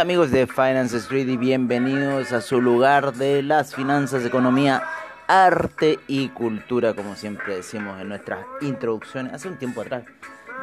Hola 0.00 0.06
amigos 0.06 0.30
de 0.30 0.46
Finance 0.46 0.96
Street 0.96 1.28
y 1.28 1.36
bienvenidos 1.36 2.32
a 2.32 2.40
su 2.40 2.62
lugar 2.62 3.12
de 3.12 3.42
las 3.42 3.74
finanzas, 3.74 4.24
economía, 4.24 4.82
arte 5.26 5.98
y 6.06 6.30
cultura, 6.30 6.94
como 6.94 7.16
siempre 7.16 7.56
decimos 7.56 8.00
en 8.00 8.08
nuestras 8.08 8.46
introducciones. 8.62 9.34
Hace 9.34 9.48
un 9.48 9.58
tiempo 9.58 9.82
atrás, 9.82 10.04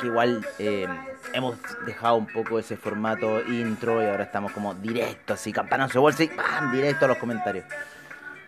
que 0.02 0.08
igual 0.08 0.44
eh, 0.58 0.88
hemos 1.34 1.56
dejado 1.86 2.16
un 2.16 2.26
poco 2.26 2.58
ese 2.58 2.78
formato 2.78 3.44
intro 3.46 4.02
y 4.02 4.08
ahora 4.08 4.24
estamos 4.24 4.54
como 4.54 4.74
directo, 4.74 5.36
así, 5.36 5.54
campanazo 5.54 6.02
bolsa 6.02 6.24
y 6.24 6.30
¡pam! 6.30 6.72
directo 6.72 7.06
a 7.06 7.10
los 7.10 7.18
comentarios. 7.18 7.66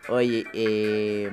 Oye, 0.08 0.44
eh, 0.52 1.30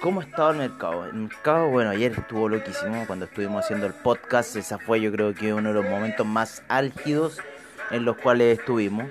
¿cómo 0.00 0.20
estaba 0.20 0.52
el 0.52 0.58
mercado? 0.58 1.06
El 1.06 1.14
mercado, 1.14 1.66
bueno, 1.68 1.90
ayer 1.90 2.12
estuvo 2.12 2.48
loquísimo 2.48 3.08
cuando 3.08 3.24
estuvimos 3.24 3.64
haciendo 3.64 3.88
el 3.88 3.92
podcast. 3.92 4.54
Esa 4.54 4.78
fue, 4.78 5.00
yo 5.00 5.10
creo 5.10 5.34
que 5.34 5.52
uno 5.52 5.70
de 5.70 5.82
los 5.82 5.84
momentos 5.84 6.24
más 6.24 6.62
álgidos 6.68 7.40
en 7.90 8.04
los 8.04 8.16
cuales 8.16 8.58
estuvimos. 8.58 9.06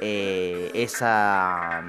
Eh, 0.00 0.70
esa, 0.74 1.82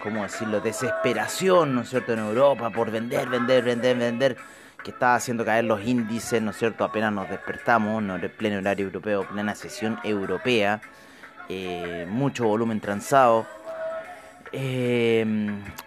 ¿cómo 0.00 0.22
decirlo?, 0.22 0.60
desesperación, 0.60 1.74
¿no 1.74 1.80
es 1.80 1.90
cierto?, 1.90 2.12
en 2.12 2.20
Europa 2.20 2.70
por 2.70 2.90
vender, 2.90 3.28
vender, 3.28 3.64
vender, 3.64 3.96
vender, 3.96 4.36
que 4.84 4.92
estaba 4.92 5.16
haciendo 5.16 5.44
caer 5.44 5.64
los 5.64 5.84
índices, 5.84 6.40
¿no 6.40 6.52
es 6.52 6.56
cierto?, 6.56 6.84
apenas 6.84 7.12
nos 7.12 7.28
despertamos, 7.28 8.02
¿no? 8.02 8.14
en 8.14 8.30
pleno 8.30 8.58
horario 8.58 8.86
europeo, 8.86 9.26
plena 9.26 9.56
sesión 9.56 9.98
europea, 10.04 10.80
eh, 11.48 12.06
mucho 12.08 12.44
volumen 12.46 12.80
transado 12.80 13.46
eh, 14.52 15.24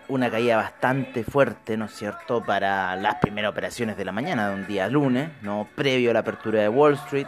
una 0.07 0.31
caída 0.31 0.57
bastante 0.57 1.23
fuerte, 1.23 1.77
¿no 1.77 1.85
es 1.85 1.91
cierto?, 1.91 2.43
para 2.43 2.95
las 2.95 3.15
primeras 3.15 3.51
operaciones 3.51 3.95
de 3.95 4.05
la 4.05 4.11
mañana 4.11 4.49
de 4.49 4.55
un 4.55 4.67
día 4.67 4.89
lunes, 4.89 5.29
¿no? 5.41 5.67
Previo 5.75 6.09
a 6.09 6.13
la 6.13 6.19
apertura 6.19 6.61
de 6.61 6.69
Wall 6.69 6.95
Street. 6.95 7.27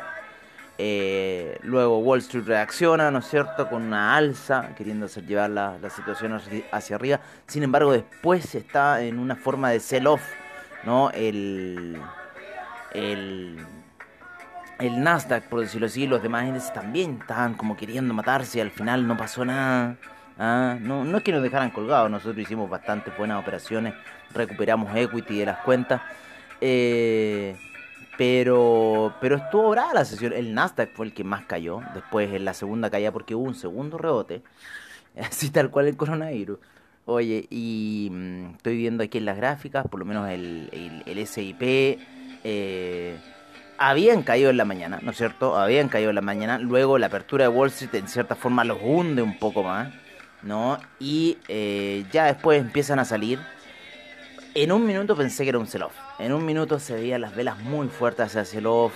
Eh, 0.80 1.58
luego 1.64 2.00
Wall 2.00 2.20
Street 2.20 2.46
reacciona, 2.46 3.10
¿no 3.10 3.20
es 3.20 3.28
cierto?, 3.28 3.68
con 3.68 3.82
una 3.82 4.16
alza, 4.16 4.76
queriendo 4.76 5.08
hacer 5.08 5.26
llevar 5.26 5.50
la, 5.50 5.78
la 5.82 5.90
situación 5.90 6.40
hacia 6.72 6.96
arriba. 6.96 7.20
Sin 7.48 7.64
embargo, 7.64 7.92
después 7.92 8.54
está 8.54 9.02
en 9.02 9.18
una 9.18 9.36
forma 9.36 9.72
de 9.72 9.80
sell-off, 9.80 10.22
¿no? 10.84 11.10
El, 11.12 12.00
el, 12.94 13.58
el 14.80 15.04
Nasdaq, 15.04 15.50
por 15.50 15.62
decirlo 15.62 15.88
así, 15.88 16.06
los 16.06 16.22
demás 16.22 16.46
índices 16.46 16.72
también 16.74 17.18
estaban 17.22 17.56
como 17.56 17.76
queriendo 17.76 18.14
matarse 18.14 18.62
al 18.62 18.72
final 18.72 19.08
no 19.08 19.18
pasó 19.18 19.44
nada. 19.44 19.98
Ah, 20.40 20.78
no, 20.80 21.04
no 21.04 21.18
es 21.18 21.24
que 21.24 21.32
nos 21.32 21.42
dejaran 21.42 21.72
colgados, 21.72 22.12
nosotros 22.12 22.38
hicimos 22.38 22.70
bastante 22.70 23.10
buenas 23.18 23.42
operaciones, 23.42 23.96
recuperamos 24.36 24.96
equity 24.96 25.40
de 25.40 25.46
las 25.48 25.58
cuentas, 25.62 26.00
eh, 26.62 27.56
pero, 28.18 29.14
pero 29.22 29.38
estuvo 29.38 29.70
brava 29.70 29.94
la 29.94 30.06
sesión. 30.06 30.34
El 30.34 30.54
Nasdaq 30.54 30.94
fue 30.94 31.06
el 31.08 31.14
que 31.14 31.24
más 31.24 31.46
cayó, 31.46 31.82
después 31.94 32.34
en 32.34 32.46
la 32.46 32.54
segunda 32.54 32.90
caída 32.90 33.12
porque 33.12 33.36
hubo 33.36 33.46
un 33.46 33.56
segundo 33.56 33.98
rebote, 33.98 34.42
así 35.22 35.50
tal 35.50 35.70
cual 35.70 35.88
el 35.88 35.98
coronavirus. 35.98 36.60
Oye, 37.06 37.48
y 37.50 38.10
mm, 38.12 38.56
estoy 38.58 38.78
viendo 38.78 39.04
aquí 39.04 39.18
en 39.18 39.26
las 39.26 39.38
gráficas, 39.38 39.88
por 39.88 40.00
lo 40.00 40.06
menos 40.06 40.30
el, 40.30 40.70
el, 40.74 41.04
el 41.06 41.28
SIP. 41.28 42.00
Eh, 42.44 43.18
habían 43.78 44.24
caído 44.24 44.50
en 44.50 44.58
la 44.58 44.66
mañana, 44.66 45.00
¿no 45.02 45.12
es 45.12 45.18
cierto? 45.18 45.56
Habían 45.56 45.88
caído 45.88 46.10
en 46.10 46.16
la 46.16 46.22
mañana. 46.22 46.58
Luego 46.58 46.98
la 46.98 47.08
apertura 47.08 47.46
de 47.46 47.50
Wall 47.50 47.70
Street 47.70 47.96
en 47.96 48.08
cierta 48.08 48.36
forma 48.36 48.64
los 48.64 48.80
hunde 48.82 49.22
un 49.22 49.38
poco 49.38 49.64
más. 49.64 49.94
¿no? 50.44 50.78
Y 51.00 51.38
eh, 51.48 52.06
ya 52.12 52.26
después 52.26 52.60
empiezan 52.62 53.00
a 53.00 53.06
salir. 53.06 53.40
En 54.60 54.72
un 54.72 54.88
minuto 54.88 55.16
pensé 55.16 55.44
que 55.44 55.50
era 55.50 55.60
un 55.60 55.68
sell-off. 55.68 55.94
En 56.18 56.34
un 56.34 56.44
minuto 56.44 56.80
se 56.80 56.96
veían 56.96 57.22
las 57.22 57.36
velas 57.36 57.60
muy 57.60 57.90
fuertes 57.90 58.26
hacia 58.26 58.44
sell-off, 58.44 58.92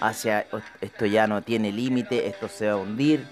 hacia 0.00 0.44
esto 0.80 1.06
ya 1.06 1.28
no 1.28 1.40
tiene 1.40 1.70
límite, 1.70 2.26
esto 2.26 2.48
se 2.48 2.66
va 2.66 2.72
a 2.72 2.76
hundir. 2.78 3.24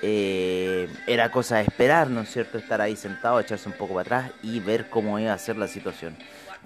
Eh, 0.00 0.88
era 1.06 1.30
cosa 1.30 1.56
de 1.56 1.64
esperar, 1.64 2.08
¿no 2.08 2.22
es 2.22 2.30
cierto? 2.30 2.56
Estar 2.56 2.80
ahí 2.80 2.96
sentado, 2.96 3.38
echarse 3.38 3.68
un 3.68 3.74
poco 3.74 3.92
para 3.92 4.00
atrás 4.00 4.32
y 4.42 4.60
ver 4.60 4.88
cómo 4.88 5.18
iba 5.18 5.34
a 5.34 5.36
ser 5.36 5.58
la 5.58 5.68
situación. 5.68 6.16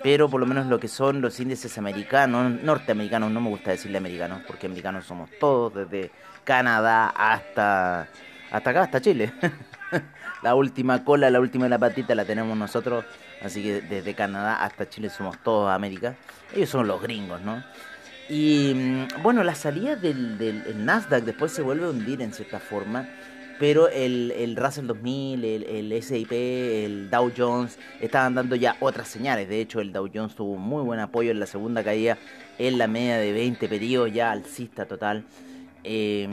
Pero 0.04 0.30
por 0.30 0.38
lo 0.38 0.46
menos 0.46 0.66
lo 0.66 0.78
que 0.78 0.86
son 0.86 1.20
los 1.20 1.40
índices 1.40 1.76
americanos, 1.76 2.62
norteamericanos, 2.62 3.32
no 3.32 3.40
me 3.40 3.48
gusta 3.48 3.72
decirle 3.72 3.98
americanos, 3.98 4.42
porque 4.46 4.68
americanos 4.68 5.04
somos 5.04 5.30
todos, 5.40 5.74
desde 5.74 6.12
Canadá 6.44 7.08
hasta, 7.08 8.06
hasta 8.52 8.70
acá, 8.70 8.82
hasta 8.82 9.00
Chile. 9.00 9.32
la 10.44 10.54
última 10.54 11.04
cola, 11.04 11.28
la 11.28 11.40
última 11.40 11.68
la 11.68 11.80
patita 11.80 12.14
la 12.14 12.24
tenemos 12.24 12.56
nosotros. 12.56 13.04
Así 13.42 13.62
que 13.62 13.80
desde 13.80 14.14
Canadá 14.14 14.62
hasta 14.62 14.88
Chile 14.88 15.10
somos 15.10 15.42
todos 15.42 15.70
América. 15.70 16.16
Ellos 16.54 16.68
son 16.68 16.86
los 16.86 17.00
gringos, 17.02 17.40
¿no? 17.40 17.62
Y 18.28 18.72
mm, 18.74 19.22
bueno, 19.22 19.42
la 19.42 19.54
salida 19.54 19.96
del, 19.96 20.62
Nasdaq 20.84 21.24
después 21.24 21.52
se 21.52 21.62
vuelve 21.62 21.86
a 21.86 21.90
hundir 21.90 22.22
en 22.22 22.32
cierta 22.32 22.60
forma. 22.60 23.08
Pero 23.58 23.88
el, 23.88 24.30
el 24.30 24.56
Russell 24.56 24.86
2000, 24.86 25.44
el, 25.44 25.62
el 25.64 25.92
S&P, 25.92 26.86
el 26.86 27.10
Dow 27.10 27.30
Jones 27.36 27.78
estaban 28.00 28.34
dando 28.34 28.56
ya 28.56 28.76
otras 28.80 29.08
señales. 29.08 29.50
De 29.50 29.60
hecho, 29.60 29.80
el 29.80 29.92
Dow 29.92 30.08
Jones 30.12 30.34
tuvo 30.34 30.56
muy 30.56 30.82
buen 30.82 30.98
apoyo 30.98 31.30
en 31.30 31.40
la 31.40 31.44
segunda 31.44 31.84
caída, 31.84 32.16
en 32.58 32.78
la 32.78 32.86
media 32.86 33.18
de 33.18 33.32
20 33.32 33.68
periodos, 33.68 34.12
ya 34.12 34.30
alcista 34.30 34.86
total. 34.86 35.24
Eh, 35.84 36.26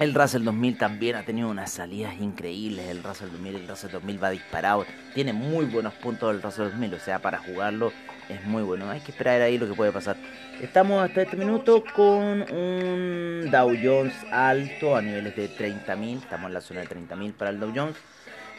el 0.00 0.14
Russell 0.14 0.44
2000 0.44 0.78
también 0.78 1.16
ha 1.16 1.24
tenido 1.24 1.50
unas 1.50 1.70
salidas 1.70 2.14
increíbles. 2.18 2.88
El 2.88 3.02
Russell 3.02 3.28
2000, 3.32 3.54
el 3.56 3.68
Russell 3.68 3.90
2000 3.90 4.22
va 4.22 4.30
disparado. 4.30 4.86
Tiene 5.12 5.34
muy 5.34 5.66
buenos 5.66 5.92
puntos 5.92 6.34
el 6.34 6.40
Russell 6.40 6.70
2000. 6.70 6.94
O 6.94 6.98
sea, 6.98 7.18
para 7.18 7.36
jugarlo 7.36 7.92
es 8.30 8.42
muy 8.46 8.62
bueno. 8.62 8.88
Hay 8.88 9.00
que 9.00 9.10
esperar 9.10 9.42
ahí 9.42 9.58
lo 9.58 9.68
que 9.68 9.74
puede 9.74 9.92
pasar. 9.92 10.16
Estamos 10.62 11.04
hasta 11.04 11.20
este 11.20 11.36
minuto 11.36 11.84
con 11.94 12.50
un 12.50 13.50
Dow 13.50 13.76
Jones 13.82 14.14
alto 14.32 14.96
a 14.96 15.02
niveles 15.02 15.36
de 15.36 15.50
30.000. 15.50 16.22
Estamos 16.22 16.46
en 16.46 16.54
la 16.54 16.62
zona 16.62 16.80
de 16.80 16.88
30.000 16.88 17.34
para 17.34 17.50
el 17.50 17.60
Dow 17.60 17.70
Jones. 17.74 17.96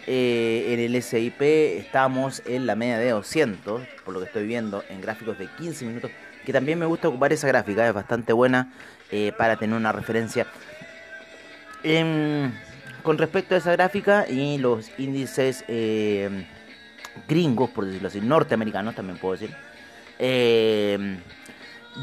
Eh, 0.05 0.65
en 0.67 0.79
el 0.79 1.01
SIP 1.01 1.41
estamos 1.41 2.43
en 2.45 2.67
la 2.67 2.75
media 2.75 2.99
de 2.99 3.09
200, 3.09 3.81
por 4.05 4.13
lo 4.13 4.19
que 4.19 4.27
estoy 4.27 4.45
viendo 4.45 4.83
en 4.89 5.01
gráficos 5.01 5.39
de 5.39 5.47
15 5.47 5.85
minutos. 5.85 6.11
Que 6.45 6.53
también 6.53 6.77
me 6.77 6.85
gusta 6.85 7.07
ocupar 7.07 7.33
esa 7.33 7.47
gráfica, 7.47 7.87
es 7.87 7.93
bastante 7.93 8.31
buena 8.31 8.71
eh, 9.11 9.31
para 9.37 9.57
tener 9.57 9.75
una 9.75 9.91
referencia 9.91 10.47
Em, 11.83 12.51
con 13.03 13.17
respecto 13.17 13.55
a 13.55 13.57
esa 13.57 13.71
gráfica 13.71 14.27
y 14.29 14.59
los 14.59 14.91
índices 14.99 15.65
em, 15.67 16.45
gringos, 17.27 17.71
por 17.71 17.85
decirlo 17.85 18.07
así, 18.07 18.21
norteamericanos 18.21 18.93
también 18.93 19.17
puedo 19.17 19.33
decir, 19.33 19.55
em, 20.19 21.17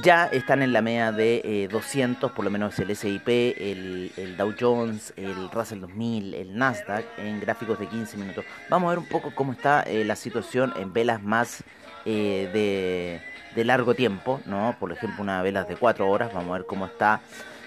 ya 0.02 0.26
están 0.26 0.62
en 0.62 0.72
la 0.72 0.82
media 0.82 1.12
de 1.12 1.68
200, 1.70 2.30
eh, 2.30 2.34
por 2.34 2.44
lo 2.44 2.50
menos 2.50 2.78
el 2.78 2.94
SIP, 2.94 3.28
el, 3.28 4.36
Dow 4.36 4.54
Jones, 4.58 5.14
el 5.16 5.50
Russell 5.50 5.80
2000, 5.80 6.34
el 6.34 6.58
Nasdaq, 6.58 7.06
en 7.18 7.40
gráficos 7.40 7.78
de 7.78 7.86
15 7.86 8.16
minutos. 8.16 8.44
Vamos 8.68 8.88
a 8.88 8.90
ver 8.90 8.98
un 8.98 9.06
poco 9.06 9.32
cómo 9.34 9.52
está 9.52 9.82
eh, 9.82 10.04
la 10.04 10.16
situación 10.16 10.74
en 10.76 10.92
velas 10.92 11.22
más 11.22 11.62
eh, 12.04 12.50
de, 12.52 13.20
de 13.54 13.64
largo 13.64 13.94
tiempo, 13.94 14.40
¿no? 14.44 14.76
Por 14.78 14.92
ejemplo, 14.92 15.22
una 15.22 15.42
vela 15.42 15.64
de 15.64 15.76
4 15.76 16.08
horas, 16.08 16.34
vamos 16.34 16.50
a 16.50 16.58
ver 16.58 16.66
cómo 16.66 16.84
está 16.86 17.20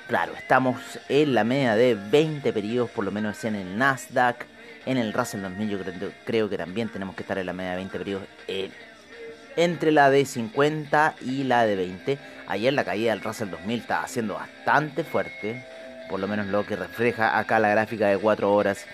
Claro, 0.07 0.33
estamos 0.37 0.99
en 1.09 1.33
la 1.33 1.43
media 1.43 1.75
de 1.75 1.95
20 1.95 2.51
periodos, 2.51 2.89
por 2.91 3.05
lo 3.05 3.11
menos 3.11 3.43
en 3.45 3.55
el 3.55 3.77
Nasdaq. 3.77 4.45
En 4.85 4.97
el 4.97 5.13
Russell 5.13 5.41
2000 5.41 5.69
yo 5.69 5.77
creo, 6.25 6.49
que 6.49 6.57
también 6.57 6.89
tenemos 6.89 7.15
que 7.15 7.21
estar 7.21 7.37
en 7.37 7.45
la 7.45 7.53
media 7.53 7.71
de 7.71 7.75
20 7.77 7.97
periodos. 7.97 8.27
Eh, 8.47 8.71
entre 9.55 9.91
la 9.91 10.09
de 10.09 10.25
50 10.25 11.15
y 11.21 11.43
la 11.43 11.65
de 11.65 11.75
20. 11.75 12.17
Ayer 12.47 12.73
la 12.73 12.83
caída 12.83 13.11
del 13.11 13.21
Russell 13.21 13.49
2000 13.49 13.79
estaba 13.79 14.07
siendo 14.07 14.33
bastante 14.33 15.03
fuerte. 15.03 15.65
Por 16.09 16.19
lo 16.19 16.27
menos 16.27 16.47
lo 16.47 16.65
que 16.65 16.75
refleja 16.75 17.37
acá 17.37 17.59
la 17.59 17.69
gráfica 17.69 18.07
de 18.07 18.17
4 18.17 18.53
horas. 18.53 18.85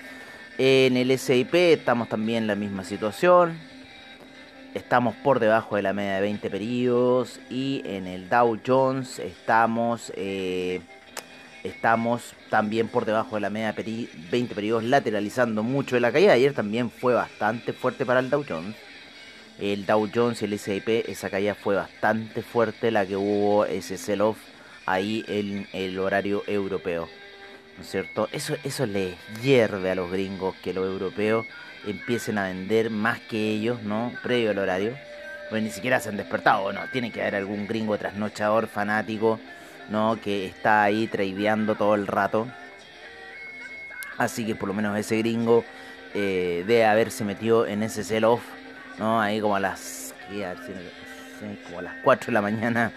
En 0.58 0.98
el 0.98 1.18
SIP 1.18 1.54
estamos 1.56 2.10
también 2.10 2.44
en 2.44 2.48
la 2.48 2.56
misma 2.56 2.84
situación. 2.84 3.58
Estamos 4.78 5.16
por 5.16 5.40
debajo 5.40 5.76
de 5.76 5.82
la 5.82 5.92
media 5.92 6.16
de 6.16 6.22
20 6.22 6.52
periodos. 6.52 7.40
Y 7.50 7.82
en 7.84 8.06
el 8.06 8.30
Dow 8.30 8.60
Jones 8.66 9.18
estamos... 9.18 10.14
Eh, 10.16 10.82
estamos 11.64 12.36
también 12.52 12.88
por 12.88 13.06
debajo 13.06 13.36
de 13.36 13.42
la 13.42 13.50
media 13.50 13.74
de 13.74 14.08
20 14.30 14.54
periodos, 14.54 14.84
lateralizando 14.84 15.64
mucho. 15.64 15.96
de 15.96 16.02
La 16.02 16.12
caída 16.12 16.34
ayer 16.34 16.54
también 16.54 16.92
fue 16.92 17.16
bastante 17.16 17.74
fuerte 17.74 18.06
para 18.06 18.20
el 18.20 18.30
Dow 18.30 18.46
Jones. 18.48 18.76
El 19.60 19.88
Dow 19.88 20.08
Jones 20.14 20.44
y 20.44 20.46
el 20.46 20.54
S&P, 20.54 21.12
esa 21.12 21.32
caída 21.32 21.56
fue 21.56 21.74
bastante 21.74 22.44
fuerte, 22.44 22.92
la 22.92 23.04
que 23.04 23.18
hubo 23.18 23.66
ese 23.66 23.98
sell-off 23.98 24.38
ahí 24.86 25.26
en 25.28 25.68
el 25.74 25.98
horario 25.98 26.44
europeo. 26.46 27.10
¿No 27.78 27.84
es 27.84 27.90
cierto? 27.90 28.30
Eso, 28.32 28.56
eso 28.64 28.86
les 28.86 29.16
hierve 29.42 29.90
a 29.90 29.96
los 29.96 30.12
gringos 30.12 30.56
que 30.58 30.72
los 30.72 30.86
europeos 30.86 31.48
empiecen 31.88 32.38
a 32.38 32.44
vender 32.44 32.90
más 32.90 33.20
que 33.20 33.52
ellos, 33.52 33.82
¿no? 33.84 34.12
Previo 34.22 34.52
al 34.52 34.60
horario. 34.60 34.94
Pues 35.50 35.64
ni 35.64 35.72
siquiera 35.72 36.00
se 36.00 36.10
han 36.10 36.18
despertado, 36.18 36.72
¿no? 36.74 36.82
Tiene 36.92 37.12
que 37.12 37.22
haber 37.22 37.36
algún 37.36 37.68
gringo 37.68 37.98
trasnochador 37.98 38.68
fanático 38.68 39.40
¿no? 39.90 40.20
Que 40.22 40.46
está 40.46 40.84
ahí 40.84 41.08
tradeando 41.08 41.76
todo 41.76 41.96
el 41.96 42.08
rato. 42.08 42.48
Así 44.18 44.46
que 44.46 44.56
por 44.56 44.68
lo 44.68 44.74
menos 44.74 44.98
ese 44.98 45.18
gringo 45.18 45.64
eh, 46.14 46.64
debe 46.68 46.86
haberse 46.86 47.24
metido 47.24 47.68
en 47.68 47.84
ese 47.84 48.04
sell-off, 48.04 48.42
¿no? 48.98 49.22
Ahí 49.22 49.40
como 49.40 49.56
a 49.56 49.60
las, 49.60 50.14
como 51.68 51.80
a 51.80 51.82
las 51.82 51.94
4 52.04 52.28
de 52.28 52.34
la 52.34 52.42
mañana, 52.42 52.92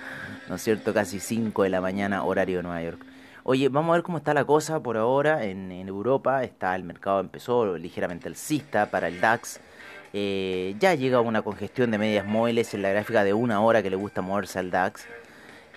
¿no 0.48 0.54
es 0.54 0.62
cierto? 0.62 0.94
Casi 0.94 1.20
5 1.20 1.62
de 1.62 1.68
la 1.68 1.80
mañana, 1.80 2.24
horario 2.24 2.58
de 2.58 2.62
Nueva 2.62 2.82
York. 2.82 3.00
Oye, 3.42 3.70
vamos 3.70 3.90
a 3.90 3.94
ver 3.94 4.02
cómo 4.02 4.18
está 4.18 4.34
la 4.34 4.44
cosa 4.44 4.80
por 4.80 4.98
ahora 4.98 5.44
en, 5.44 5.70
Europa. 5.88 6.44
Está 6.44 6.76
el 6.76 6.84
mercado 6.84 7.20
empezó 7.20 7.76
ligeramente 7.78 8.28
alcista 8.28 8.90
para 8.90 9.08
el 9.08 9.20
DAX. 9.20 9.60
Eh, 10.12 10.74
ya 10.78 10.94
llega 10.94 11.20
una 11.20 11.40
congestión 11.40 11.90
de 11.90 11.98
medias 11.98 12.26
móviles 12.26 12.74
en 12.74 12.82
la 12.82 12.90
gráfica 12.90 13.24
de 13.24 13.32
una 13.32 13.60
hora 13.60 13.82
que 13.82 13.90
le 13.90 13.96
gusta 13.96 14.20
moverse 14.20 14.58
al 14.58 14.70
DAX. 14.70 15.06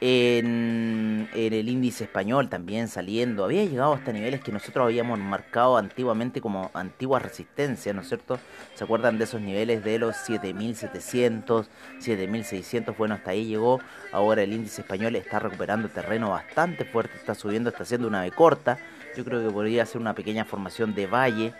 En, 0.06 1.30
el 1.34 1.70
índice 1.70 2.04
español 2.04 2.50
también 2.50 2.90
saliendo, 2.90 3.46
había 3.46 3.64
llegado 3.64 3.94
hasta 3.94 4.12
niveles 4.12 4.42
que 4.42 4.52
nosotros 4.52 4.84
habíamos 4.84 5.18
marcado 5.18 5.78
antiguamente 5.78 6.42
como 6.42 6.72
antigua 6.74 7.20
resistencia, 7.20 7.94
¿no 7.94 8.02
es 8.02 8.10
cierto? 8.10 8.38
¿Se 8.76 8.84
acuerdan 8.84 9.18
de 9.18 9.24
esos 9.24 9.40
niveles 9.40 9.82
de 9.86 10.00
los 10.00 10.18
7700, 10.18 11.70
7600? 12.00 12.98
Bueno, 12.98 13.16
hasta 13.16 13.32
ahí 13.32 13.46
llegó. 13.46 13.80
Ahora 14.12 14.44
el 14.44 14.52
índice 14.52 14.82
español 14.82 15.16
está 15.16 15.40
recuperando 15.40 15.88
terreno 15.88 16.32
bastante 16.32 16.84
fuerte, 16.84 17.16
está 17.16 17.34
subiendo, 17.34 17.70
está 17.70 17.84
haciendo 17.84 18.10
una 18.10 18.24
B 18.24 18.32
corta. 18.32 18.80
Yo 19.16 19.24
creo 19.24 19.42
que 19.42 19.54
podría 19.54 19.86
ser 19.86 20.02
una 20.02 20.14
pequeña 20.14 20.44
formación 20.44 20.94
de 20.96 21.08
valle 21.08 21.54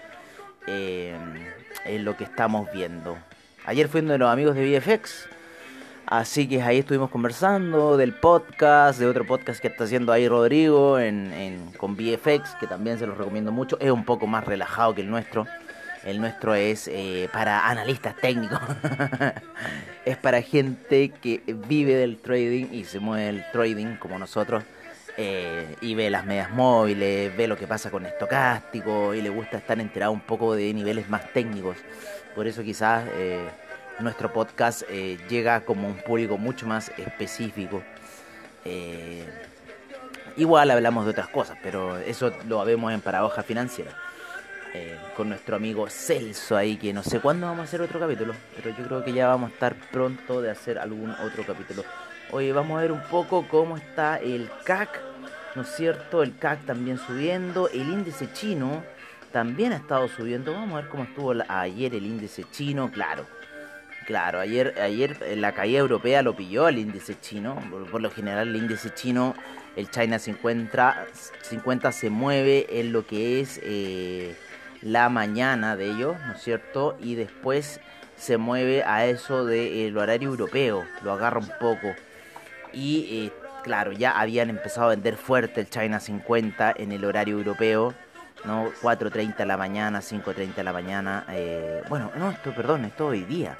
eh, 0.68 1.16
en 1.86 2.04
lo 2.04 2.18
que 2.18 2.26
estamos 2.26 2.68
viendo. 2.74 3.18
Ayer 3.66 3.88
fui 3.88 4.02
uno 4.02 4.12
de 4.12 4.18
los 4.18 4.30
amigos 4.30 4.56
de 4.56 4.80
VFX 4.80 5.30
Así 6.06 6.48
que 6.48 6.62
ahí 6.62 6.80
estuvimos 6.80 7.10
conversando 7.10 7.96
del 7.96 8.14
podcast, 8.14 9.00
de 9.00 9.08
otro 9.08 9.26
podcast 9.26 9.62
que 9.62 9.70
está 9.70 9.86
haciendo 9.86 10.12
ahí 10.12 10.28
Rodrigo 10.28 11.00
en, 11.00 11.72
con 11.78 11.96
VFX, 11.96 12.56
que 12.60 12.68
también 12.68 13.00
se 13.00 13.08
los 13.08 13.18
recomiendo 13.18 13.52
mucho. 13.52 13.78
Es 13.80 13.90
un 13.90 14.04
poco 14.04 14.28
más 14.28 14.46
relajado 14.46 14.94
que 14.94 15.02
el 15.02 15.10
nuestro. 15.10 15.48
El 16.04 16.20
nuestro 16.20 16.56
es 16.56 16.90
eh, 16.90 17.30
para 17.32 17.70
analistas 17.70 18.16
técnicos. 18.18 18.60
es 20.06 20.18
para 20.18 20.42
gente 20.42 21.10
que 21.10 21.42
vive 21.70 21.96
del 21.96 22.18
trading 22.18 22.68
y 22.74 22.84
se 22.84 23.00
mueve 23.00 23.30
el 23.30 23.46
trading 23.54 23.96
como 23.96 24.20
nosotros. 24.20 24.64
Eh, 25.16 25.76
y 25.80 25.96
ve 25.96 26.10
las 26.10 26.26
medias 26.26 26.52
móviles, 26.52 27.36
ve 27.38 27.48
lo 27.48 27.56
que 27.56 27.68
pasa 27.68 27.92
con 27.92 28.06
estocástico 28.06 29.14
y 29.14 29.22
le 29.22 29.30
gusta 29.30 29.58
estar 29.58 29.80
enterado 29.80 30.12
un 30.12 30.22
poco 30.22 30.54
de 30.54 30.74
niveles 30.74 31.08
más 31.08 31.32
técnicos. 31.32 31.78
Por 32.36 32.46
eso 32.46 32.62
quizás... 32.62 33.06
Eh, 33.14 33.48
nuestro 34.00 34.32
podcast 34.32 34.84
eh, 34.90 35.18
llega 35.30 35.62
como 35.62 35.88
un 35.88 35.98
público 35.98 36.38
mucho 36.38 36.66
más 36.66 36.92
específico. 36.98 37.84
Eh, 38.66 39.26
igual 40.38 40.72
hablamos 40.72 41.06
de 41.06 41.12
otras 41.12 41.28
cosas, 41.28 41.58
pero 41.62 41.98
eso 41.98 42.32
lo 42.48 42.64
vemos 42.66 42.92
en 42.94 43.02
Paradoja 43.02 43.44
Financiera. 43.44 43.92
Eh, 44.74 44.98
con 45.16 45.30
nuestro 45.30 45.56
amigo 45.56 45.88
Celso 45.88 46.58
ahí, 46.58 46.78
que 46.78 46.94
no 46.94 47.04
sé 47.04 47.20
cuándo 47.20 47.46
vamos 47.46 47.62
a 47.62 47.64
hacer 47.66 47.82
otro 47.82 48.00
capítulo, 48.00 48.34
pero 48.56 48.76
yo 48.76 48.84
creo 48.84 49.04
que 49.04 49.14
ya 49.14 49.28
vamos 49.28 49.52
a 49.52 49.54
estar 49.54 49.76
pronto 49.92 50.42
de 50.42 50.50
hacer 50.50 50.80
algún 50.80 51.12
otro 51.12 51.46
capítulo. 51.46 51.84
Hoy 52.32 52.52
vamos 52.52 52.80
a 52.80 52.82
ver 52.82 52.92
un 52.92 53.04
poco 53.04 53.48
cómo 53.48 53.78
está 53.78 54.18
el 54.18 54.50
CAC, 54.64 55.00
¿no 55.54 55.62
es 55.62 55.68
cierto? 55.76 56.24
El 56.24 56.36
CAC 56.40 56.66
también 56.66 56.98
subiendo, 56.98 57.70
el 57.70 57.88
índice 57.88 58.34
chino 58.34 58.84
también 59.32 59.74
ha 59.74 59.76
estado 59.76 60.08
subiendo. 60.08 60.54
Vamos 60.54 60.74
a 60.74 60.82
ver 60.82 60.90
cómo 60.90 61.04
estuvo 61.04 61.36
ayer 61.48 61.94
el 61.94 62.08
índice 62.08 62.44
chino, 62.52 62.90
claro 62.90 63.28
Claro, 64.06 64.40
ayer, 64.40 64.80
ayer 64.82 65.18
la 65.38 65.54
caída 65.54 65.80
europea 65.80 66.22
lo 66.22 66.36
pilló 66.36 66.68
el 66.68 66.78
índice 66.78 67.20
chino. 67.20 67.58
Por, 67.92 68.02
lo 68.02 68.12
general 68.12 68.50
el 68.50 68.56
índice 68.56 68.94
chino, 68.94 69.36
el 69.76 69.90
China 69.90 70.20
50, 70.20 71.08
50 71.42 71.92
se 71.92 72.10
mueve 72.10 72.80
en 72.80 72.92
lo 72.92 73.06
que 73.06 73.40
es 73.40 73.60
eh, 73.64 74.36
la 74.82 75.10
mañana 75.10 75.76
de 75.76 75.92
ellos, 75.92 76.16
¿no 76.28 76.34
es 76.34 76.42
cierto? 76.42 76.98
Y 77.02 77.16
después 77.16 77.80
se 78.18 78.38
mueve 78.38 78.84
a 78.84 79.06
eso 79.06 79.46
del 79.46 79.98
horario 79.98 80.30
europeo, 80.30 80.86
lo 81.04 81.14
agarra 81.14 81.40
un 81.40 81.52
poco. 81.60 81.94
Y 82.74 83.26
eh, 83.26 83.32
claro, 83.64 83.92
ya 83.92 84.20
habían 84.20 84.50
empezado 84.50 84.88
a 84.88 84.90
vender 84.90 85.16
fuerte 85.16 85.62
el 85.62 85.70
China 85.70 86.00
50 86.00 86.74
en 86.78 86.92
el 86.92 87.06
horario 87.06 87.38
europeo. 87.38 87.94
¿no? 88.46 88.72
4.30 88.82 89.38
de 89.38 89.46
la 89.46 89.56
mañana, 89.56 90.00
5.30 90.00 90.56
de 90.56 90.64
la 90.64 90.74
mañana. 90.74 91.26
Eh, 91.30 91.82
bueno, 91.88 92.12
no, 92.18 92.32
esto, 92.32 92.54
perdón, 92.54 92.84
esto 92.84 93.08
hoy 93.08 93.24
día. 93.24 93.58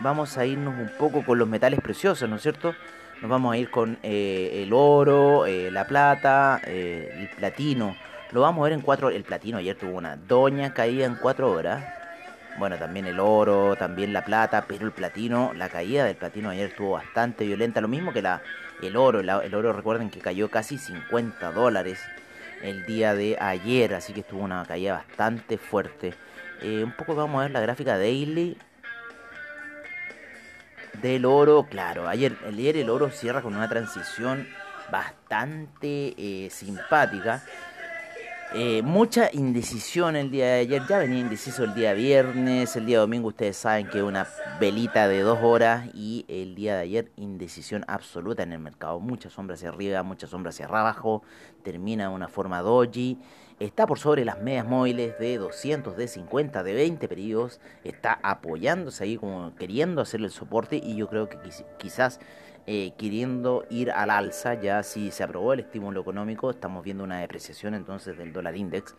vamos 0.00 0.36
a 0.36 0.44
irnos 0.44 0.74
un 0.76 0.90
poco 0.98 1.24
con 1.24 1.38
los 1.38 1.46
metales 1.46 1.80
preciosos, 1.80 2.28
¿no 2.28 2.36
es 2.36 2.42
cierto? 2.42 2.74
Nos 3.20 3.30
vamos 3.30 3.54
a 3.54 3.56
ir 3.56 3.70
con 3.70 3.98
eh, 4.02 4.64
el 4.64 4.72
oro, 4.72 5.46
eh, 5.46 5.70
la 5.70 5.86
plata, 5.86 6.60
el 6.66 7.30
platino. 7.36 7.94
Lo 8.32 8.40
vamos 8.40 8.62
a 8.62 8.64
ver 8.64 8.72
en 8.72 8.80
cuatro. 8.80 9.10
El 9.10 9.22
platino 9.22 9.58
ayer 9.58 9.76
tuvo 9.76 9.96
una 9.96 10.16
doña 10.16 10.74
caída 10.74 11.06
en 11.06 11.14
cuatro 11.14 11.52
horas 11.52 12.01
bueno, 12.58 12.76
también 12.76 13.06
el 13.06 13.18
oro, 13.20 13.76
también 13.76 14.12
la 14.12 14.24
plata, 14.24 14.64
pero 14.66 14.86
el 14.86 14.92
platino, 14.92 15.52
la 15.54 15.68
caída 15.68 16.04
del 16.04 16.16
platino 16.16 16.50
ayer 16.50 16.70
estuvo 16.70 16.92
bastante 16.92 17.44
violenta, 17.44 17.80
lo 17.80 17.88
mismo 17.88 18.12
que 18.12 18.22
la, 18.22 18.42
el 18.82 18.96
oro, 18.96 19.20
el 19.20 19.54
oro 19.54 19.72
recuerden 19.72 20.10
que 20.10 20.20
cayó 20.20 20.50
casi 20.50 20.78
50 20.78 21.52
dólares 21.52 22.00
el 22.62 22.86
día 22.86 23.14
de 23.14 23.36
ayer, 23.40 23.94
así 23.94 24.12
que 24.12 24.20
estuvo 24.20 24.42
una 24.42 24.64
caída 24.64 24.94
bastante 24.94 25.58
fuerte. 25.58 26.14
Eh, 26.60 26.84
un 26.84 26.92
poco 26.92 27.14
vamos 27.14 27.40
a 27.40 27.42
ver 27.42 27.50
la 27.50 27.60
gráfica 27.60 27.98
daily 27.98 28.56
del 31.00 31.24
oro, 31.24 31.66
claro, 31.68 32.08
ayer, 32.08 32.36
ayer 32.46 32.76
el 32.76 32.90
oro 32.90 33.10
cierra 33.10 33.42
con 33.42 33.56
una 33.56 33.68
transición 33.68 34.46
bastante 34.90 36.14
eh, 36.16 36.50
simpática 36.50 37.42
eh, 38.54 38.82
mucha 38.82 39.30
indecisión 39.32 40.14
el 40.14 40.30
día 40.30 40.46
de 40.46 40.60
ayer, 40.60 40.82
ya 40.86 40.98
venía 40.98 41.20
indeciso 41.20 41.64
el 41.64 41.74
día 41.74 41.94
viernes, 41.94 42.76
el 42.76 42.84
día 42.84 42.98
domingo 42.98 43.28
ustedes 43.28 43.56
saben 43.56 43.88
que 43.88 44.02
una 44.02 44.26
velita 44.60 45.08
de 45.08 45.20
dos 45.20 45.38
horas 45.42 45.88
y 45.94 46.26
el 46.28 46.54
día 46.54 46.76
de 46.76 46.82
ayer 46.82 47.12
indecisión 47.16 47.82
absoluta 47.88 48.42
en 48.42 48.52
el 48.52 48.58
mercado, 48.58 49.00
mucha 49.00 49.30
sombra 49.30 49.54
hacia 49.54 49.70
arriba, 49.70 50.02
mucha 50.02 50.26
sombra 50.26 50.50
hacia 50.50 50.66
abajo, 50.66 51.22
termina 51.62 52.08
de 52.08 52.14
una 52.14 52.28
forma 52.28 52.60
doji, 52.60 53.18
está 53.58 53.86
por 53.86 53.98
sobre 53.98 54.24
las 54.24 54.40
medias 54.42 54.66
móviles 54.66 55.18
de 55.18 55.38
200, 55.38 55.96
de 55.96 56.08
50, 56.08 56.62
de 56.62 56.74
20 56.74 57.08
periodos, 57.08 57.60
está 57.84 58.18
apoyándose 58.22 59.04
ahí 59.04 59.16
como 59.16 59.54
queriendo 59.56 60.02
hacer 60.02 60.20
el 60.20 60.30
soporte 60.30 60.76
y 60.76 60.96
yo 60.96 61.08
creo 61.08 61.28
que 61.30 61.38
quizás 61.78 62.20
eh, 62.66 62.92
queriendo 62.96 63.64
ir 63.70 63.90
al 63.90 64.10
alza, 64.10 64.54
ya 64.54 64.82
si 64.82 65.10
se 65.10 65.24
aprobó 65.24 65.52
el 65.52 65.60
estímulo 65.60 66.00
económico, 66.00 66.50
estamos 66.50 66.84
viendo 66.84 67.04
una 67.04 67.18
depreciación 67.18 67.74
entonces 67.74 68.16
del 68.16 68.32
dólar 68.32 68.56
index 68.56 68.94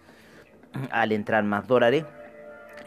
al 0.92 1.12
entrar 1.12 1.44
más 1.44 1.68
dólares 1.68 2.06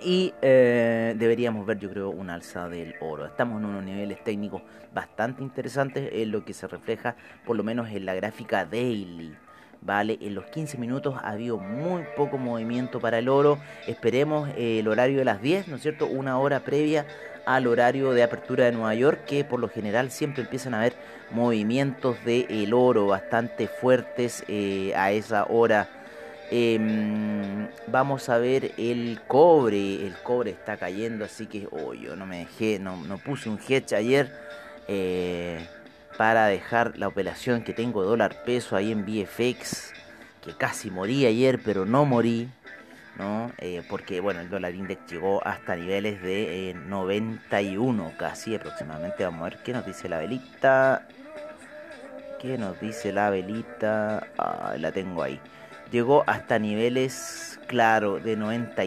y 0.02 0.34
eh, 0.42 1.14
deberíamos 1.16 1.64
ver 1.64 1.78
yo 1.78 1.90
creo 1.90 2.10
un 2.10 2.30
alza 2.30 2.68
del 2.68 2.94
oro. 3.00 3.26
Estamos 3.26 3.60
en 3.60 3.66
unos 3.68 3.84
niveles 3.84 4.22
técnicos 4.22 4.62
bastante 4.92 5.42
interesantes 5.42 6.10
en 6.12 6.30
lo 6.30 6.44
que 6.44 6.52
se 6.52 6.66
refleja 6.66 7.16
por 7.46 7.56
lo 7.56 7.64
menos 7.64 7.88
en 7.90 8.04
la 8.04 8.14
gráfica 8.14 8.64
daily. 8.66 9.34
¿vale? 9.80 10.18
En 10.20 10.34
los 10.34 10.46
15 10.46 10.78
minutos 10.78 11.14
ha 11.22 11.30
habido 11.30 11.58
muy 11.58 12.04
poco 12.16 12.38
movimiento 12.38 13.00
para 13.00 13.18
el 13.18 13.28
oro. 13.28 13.58
Esperemos 13.86 14.48
eh, 14.56 14.80
el 14.80 14.88
horario 14.88 15.18
de 15.18 15.24
las 15.24 15.40
10, 15.40 15.68
¿no 15.68 15.76
es 15.76 15.82
cierto? 15.82 16.06
Una 16.06 16.38
hora 16.38 16.60
previa 16.60 17.06
al 17.46 17.66
horario 17.66 18.12
de 18.12 18.22
apertura 18.22 18.66
de 18.66 18.72
Nueva 18.72 18.94
York, 18.94 19.24
que 19.24 19.44
por 19.44 19.60
lo 19.60 19.68
general 19.68 20.10
siempre 20.10 20.42
empiezan 20.42 20.74
a 20.74 20.80
haber 20.80 20.94
movimientos 21.30 22.22
de 22.24 22.46
el 22.50 22.74
oro 22.74 23.06
bastante 23.06 23.68
fuertes 23.68 24.44
eh, 24.48 24.92
a 24.96 25.12
esa 25.12 25.44
hora. 25.44 25.88
Em, 26.50 27.68
vamos 27.86 28.28
a 28.28 28.38
ver 28.38 28.72
el 28.76 29.20
cobre. 29.26 30.06
El 30.06 30.14
cobre 30.22 30.50
está 30.50 30.76
cayendo, 30.76 31.24
así 31.24 31.46
que 31.46 31.68
oh, 31.70 31.94
yo 31.94 32.16
no 32.16 32.26
me 32.26 32.40
dejé, 32.40 32.78
no, 32.78 32.96
no 33.04 33.18
puse 33.18 33.48
un 33.48 33.58
hedge 33.58 33.94
ayer. 33.94 34.30
Eh, 34.88 35.66
para 36.16 36.46
dejar 36.46 36.96
la 36.98 37.08
operación 37.08 37.62
que 37.62 37.74
tengo 37.74 38.02
dólar 38.02 38.42
peso 38.44 38.76
ahí 38.76 38.90
en 38.90 39.04
VFX, 39.04 39.92
que 40.42 40.52
casi 40.56 40.90
morí 40.90 41.26
ayer, 41.26 41.60
pero 41.62 41.84
no 41.84 42.04
morí, 42.04 42.48
¿no? 43.18 43.52
Eh, 43.58 43.82
porque 43.88 44.20
bueno, 44.20 44.40
el 44.40 44.50
dólar 44.50 44.74
index 44.74 45.10
llegó 45.10 45.46
hasta 45.46 45.76
niveles 45.76 46.22
de 46.22 46.76
91 46.86 48.08
eh, 48.08 48.14
casi 48.18 48.54
aproximadamente. 48.54 49.24
Vamos 49.24 49.40
a 49.40 49.44
ver 49.50 49.58
qué 49.64 49.72
nos 49.72 49.86
dice 49.86 50.08
la 50.08 50.18
velita. 50.18 51.06
¿Qué 52.40 52.58
nos 52.58 52.78
dice 52.80 53.12
la 53.12 53.30
velita? 53.30 54.26
Ah, 54.38 54.74
la 54.78 54.92
tengo 54.92 55.22
ahí. 55.22 55.40
Llegó 55.90 56.24
hasta 56.26 56.58
niveles, 56.58 57.58
claro, 57.66 58.18
de 58.18 58.36
90, 58.36 58.82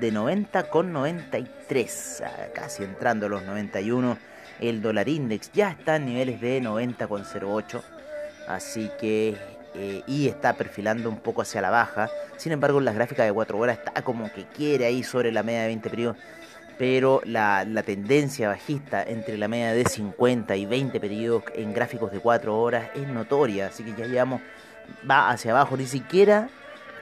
de 0.00 0.12
90 0.12 0.68
con 0.68 0.92
93, 0.92 2.22
ah, 2.26 2.46
casi 2.54 2.82
entrando 2.82 3.26
a 3.26 3.28
los 3.28 3.42
91 3.44 4.18
el 4.62 4.80
dólar 4.80 5.08
index 5.08 5.50
ya 5.52 5.70
está 5.70 5.96
en 5.96 6.06
niveles 6.06 6.40
de 6.40 6.62
90,08. 6.62 7.82
Así 8.46 8.90
que... 9.00 9.36
Eh, 9.74 10.02
y 10.06 10.28
está 10.28 10.52
perfilando 10.52 11.08
un 11.08 11.18
poco 11.18 11.42
hacia 11.42 11.62
la 11.62 11.70
baja. 11.70 12.10
Sin 12.36 12.52
embargo, 12.52 12.78
en 12.78 12.84
las 12.84 12.94
gráficas 12.94 13.26
de 13.26 13.32
4 13.32 13.58
horas 13.58 13.78
está 13.78 14.02
como 14.02 14.30
que 14.32 14.44
quiere 14.44 14.84
ahí 14.84 15.02
sobre 15.02 15.32
la 15.32 15.42
media 15.42 15.62
de 15.62 15.68
20 15.68 15.90
periodos. 15.90 16.16
Pero 16.78 17.22
la, 17.24 17.64
tendencia 17.84 18.48
bajista 18.48 19.02
entre 19.02 19.38
la 19.38 19.48
media 19.48 19.72
de 19.72 19.84
50 19.84 20.56
y 20.56 20.66
20 20.66 21.00
periodos 21.00 21.44
en 21.54 21.72
gráficos 21.72 22.12
de 22.12 22.18
4 22.18 22.58
horas 22.58 22.90
es 22.94 23.06
notoria. 23.08 23.68
Así 23.68 23.82
que 23.82 23.94
ya 23.94 24.06
llevamos, 24.06 24.40
va 25.08 25.30
hacia 25.30 25.52
abajo. 25.52 25.76
Ni 25.76 25.86
siquiera 25.86 26.48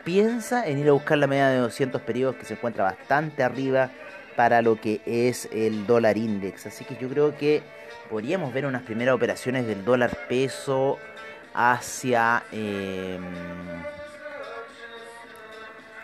piensa 0.04 0.66
en 0.66 0.78
ir 0.78 0.88
a 0.88 0.92
buscar 0.92 1.18
la 1.18 1.26
media 1.26 1.48
de 1.48 1.58
200 1.58 2.00
periodos 2.02 2.36
que 2.36 2.44
se 2.44 2.54
encuentra 2.54 2.84
bastante 2.84 3.42
arriba 3.42 3.90
para 4.36 4.62
lo 4.62 4.80
que 4.80 5.00
es 5.06 5.48
el 5.52 5.86
dólar 5.86 6.16
index. 6.16 6.66
Así 6.66 6.84
que 6.84 6.96
yo 6.96 7.08
creo 7.08 7.36
que 7.36 7.62
podríamos 8.08 8.52
ver 8.52 8.66
unas 8.66 8.82
primeras 8.82 9.14
operaciones 9.14 9.66
del 9.66 9.84
dólar 9.84 10.16
peso 10.28 10.98
hacia 11.54 12.44
em, 12.52 13.22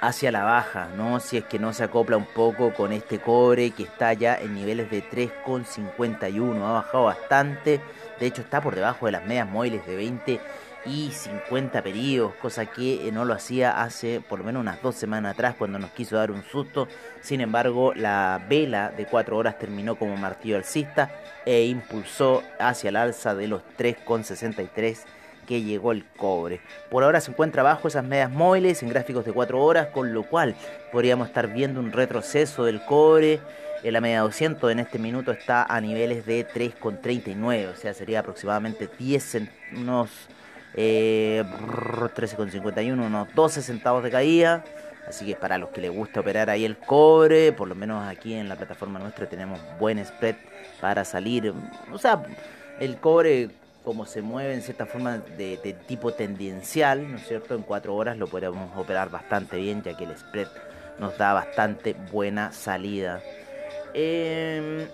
hacia 0.00 0.30
la 0.30 0.44
baja, 0.44 0.88
¿no? 0.96 1.20
Si 1.20 1.36
es 1.36 1.44
que 1.44 1.58
no 1.58 1.72
se 1.72 1.84
acopla 1.84 2.16
un 2.16 2.26
poco 2.26 2.72
con 2.74 2.92
este 2.92 3.18
cobre 3.18 3.70
que 3.70 3.82
está 3.84 4.12
ya 4.12 4.36
en 4.36 4.54
niveles 4.54 4.90
de 4.90 5.02
3,51, 5.02 6.62
ha 6.62 6.72
bajado 6.72 7.04
bastante, 7.04 7.80
de 8.20 8.26
hecho 8.26 8.42
está 8.42 8.60
por 8.60 8.74
debajo 8.74 9.06
de 9.06 9.12
las 9.12 9.24
medias 9.24 9.48
móviles 9.48 9.86
de 9.86 9.96
20 9.96 10.40
y 10.86 11.10
50 11.10 11.82
periodos, 11.82 12.34
cosa 12.34 12.66
que 12.66 13.08
eh, 13.08 13.12
no 13.12 13.24
lo 13.24 13.34
hacía 13.34 13.82
hace 13.82 14.20
por 14.20 14.38
lo 14.38 14.44
menos 14.44 14.60
unas 14.60 14.80
dos 14.80 14.94
semanas 14.94 15.34
atrás 15.34 15.56
cuando 15.58 15.78
nos 15.78 15.90
quiso 15.90 16.16
dar 16.16 16.30
un 16.30 16.44
susto. 16.44 16.86
Sin 17.20 17.40
embargo, 17.40 17.92
la 17.94 18.40
vela 18.48 18.90
de 18.90 19.06
4 19.06 19.36
horas 19.36 19.58
terminó 19.58 19.96
como 19.96 20.16
martillo 20.16 20.56
alcista 20.56 21.10
e 21.44 21.64
impulsó 21.64 22.42
hacia 22.60 22.90
el 22.90 22.96
alza 22.96 23.34
de 23.34 23.48
los 23.48 23.62
3,63 23.76 24.98
que 25.46 25.62
llegó 25.62 25.92
el 25.92 26.04
cobre. 26.04 26.60
Por 26.90 27.04
ahora 27.04 27.20
se 27.20 27.30
encuentra 27.30 27.62
bajo 27.62 27.88
esas 27.88 28.04
medias 28.04 28.30
móviles 28.30 28.82
en 28.82 28.88
gráficos 28.88 29.24
de 29.24 29.32
4 29.32 29.62
horas, 29.62 29.88
con 29.88 30.12
lo 30.12 30.24
cual 30.24 30.54
podríamos 30.92 31.28
estar 31.28 31.52
viendo 31.52 31.80
un 31.80 31.92
retroceso 31.92 32.64
del 32.64 32.84
cobre. 32.84 33.40
La 33.82 34.00
media 34.00 34.20
200 34.20 34.72
en 34.72 34.80
este 34.80 34.98
minuto 34.98 35.30
está 35.30 35.62
a 35.64 35.80
niveles 35.80 36.26
de 36.26 36.46
3,39, 36.46 37.72
o 37.72 37.76
sea, 37.76 37.94
sería 37.94 38.20
aproximadamente 38.20 38.88
10 38.98 39.42
unos 39.76 40.10
eh, 40.74 41.44
13,51, 41.46 42.92
unos 42.92 43.34
12 43.34 43.62
centavos 43.62 44.02
de 44.02 44.10
caída. 44.10 44.64
Así 45.08 45.24
que 45.24 45.36
para 45.36 45.56
los 45.56 45.70
que 45.70 45.80
les 45.80 45.92
gusta 45.92 46.20
operar 46.20 46.50
ahí 46.50 46.64
el 46.64 46.76
cobre, 46.76 47.52
por 47.52 47.68
lo 47.68 47.76
menos 47.76 48.06
aquí 48.06 48.34
en 48.34 48.48
la 48.48 48.56
plataforma 48.56 48.98
nuestra 48.98 49.28
tenemos 49.28 49.60
buen 49.78 50.04
spread 50.04 50.34
para 50.80 51.04
salir. 51.04 51.54
O 51.92 51.98
sea, 51.98 52.22
el 52.80 52.96
cobre 52.96 53.50
como 53.86 54.04
se 54.04 54.20
mueve 54.20 54.52
en 54.52 54.62
cierta 54.62 54.84
forma 54.84 55.18
de, 55.18 55.76
tipo 55.86 56.12
tendencial, 56.12 57.08
¿no 57.08 57.18
es 57.18 57.28
cierto? 57.28 57.54
En 57.54 57.62
cuatro 57.62 57.94
horas 57.94 58.18
lo 58.18 58.26
podemos 58.26 58.76
operar 58.76 59.10
bastante 59.10 59.58
bien, 59.58 59.80
ya 59.84 59.96
que 59.96 60.02
el 60.02 60.18
spread 60.18 60.48
nos 60.98 61.16
da 61.16 61.32
bastante 61.32 61.94
buena 62.10 62.50
salida. 62.50 63.22
Eh, 63.94 64.88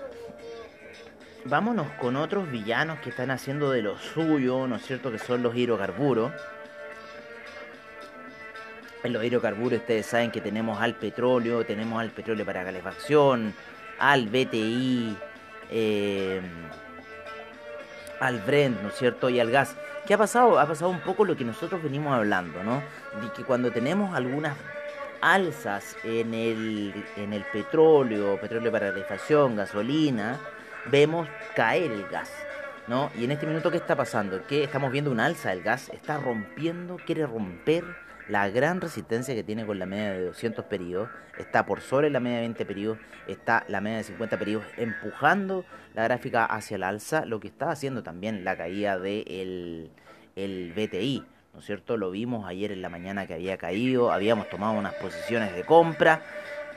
vámonos 1.46 1.86
con 1.92 2.16
otros 2.16 2.50
villanos 2.50 2.98
que 2.98 3.08
están 3.08 3.30
haciendo 3.30 3.70
de 3.70 3.80
lo 3.80 3.96
suyo, 3.96 4.66
¿no 4.66 4.76
es 4.76 4.82
cierto? 4.82 5.10
Que 5.10 5.18
son 5.18 5.42
los 5.42 5.56
hidrocarburos. 5.56 6.30
En 9.04 9.14
los 9.14 9.24
hidrocarburos 9.24 9.80
ustedes 9.80 10.04
saben 10.04 10.30
que 10.30 10.42
tenemos 10.42 10.78
al 10.82 10.96
petróleo, 10.96 11.64
tenemos 11.64 11.98
al 11.98 12.10
petróleo 12.10 12.44
para 12.44 12.62
calefacción, 12.62 13.54
al 13.98 14.26
BTI, 14.26 15.16
eh, 15.70 16.42
al 18.22 18.38
Brent, 18.40 18.80
¿no 18.80 18.88
es 18.88 18.94
cierto? 18.94 19.28
Y 19.28 19.40
al 19.40 19.50
gas. 19.50 19.74
¿Qué 20.06 20.14
ha 20.14 20.18
pasado? 20.18 20.58
Ha 20.60 20.66
pasado 20.66 20.90
un 20.90 21.00
poco 21.00 21.24
lo 21.24 21.36
que 21.36 21.44
nosotros 21.44 21.82
venimos 21.82 22.14
hablando, 22.14 22.62
¿no? 22.62 22.76
De 23.20 23.32
que 23.34 23.42
cuando 23.42 23.72
tenemos 23.72 24.14
algunas 24.14 24.56
alzas 25.20 25.96
en 26.04 26.32
el, 26.32 27.04
en 27.16 27.32
el 27.32 27.44
petróleo, 27.44 28.40
petróleo 28.40 28.70
para 28.70 28.92
calefacción, 28.92 29.56
gasolina, 29.56 30.38
vemos 30.86 31.28
caer 31.56 31.90
el 31.90 32.06
gas. 32.08 32.30
¿no? 32.86 33.10
Y 33.16 33.24
en 33.24 33.32
este 33.32 33.46
minuto, 33.46 33.70
¿qué 33.70 33.76
está 33.76 33.96
pasando? 33.96 34.44
Que 34.46 34.64
estamos 34.64 34.90
viendo 34.90 35.10
un 35.10 35.20
alza 35.20 35.50
del 35.50 35.62
gas, 35.62 35.88
está 35.90 36.18
rompiendo, 36.18 36.96
quiere 37.04 37.26
romper 37.26 37.84
la 38.28 38.48
gran 38.48 38.80
resistencia 38.80 39.34
que 39.34 39.42
tiene 39.42 39.66
con 39.66 39.78
la 39.78 39.86
media 39.86 40.12
de 40.12 40.26
200 40.26 40.64
periodos, 40.66 41.08
está 41.38 41.66
por 41.66 41.80
sobre 41.80 42.10
la 42.10 42.20
media 42.20 42.36
de 42.36 42.42
20 42.42 42.64
periodos, 42.64 42.98
está 43.26 43.64
la 43.68 43.80
media 43.80 43.98
de 43.98 44.04
50 44.04 44.38
periodos 44.38 44.66
empujando 44.76 45.64
la 45.94 46.04
gráfica 46.04 46.44
hacia 46.44 46.76
el 46.76 46.82
alza, 46.82 47.24
lo 47.24 47.40
que 47.40 47.48
está 47.48 47.70
haciendo 47.70 48.02
también 48.02 48.44
la 48.44 48.56
caída 48.56 48.98
del 48.98 49.90
el 50.34 50.72
BTI, 50.74 51.24
¿no 51.52 51.60
es 51.60 51.66
cierto? 51.66 51.96
Lo 51.96 52.10
vimos 52.10 52.46
ayer 52.46 52.72
en 52.72 52.80
la 52.80 52.88
mañana 52.88 53.26
que 53.26 53.34
había 53.34 53.58
caído, 53.58 54.12
habíamos 54.12 54.48
tomado 54.48 54.72
unas 54.72 54.94
posiciones 54.94 55.54
de 55.54 55.64
compra, 55.64 56.22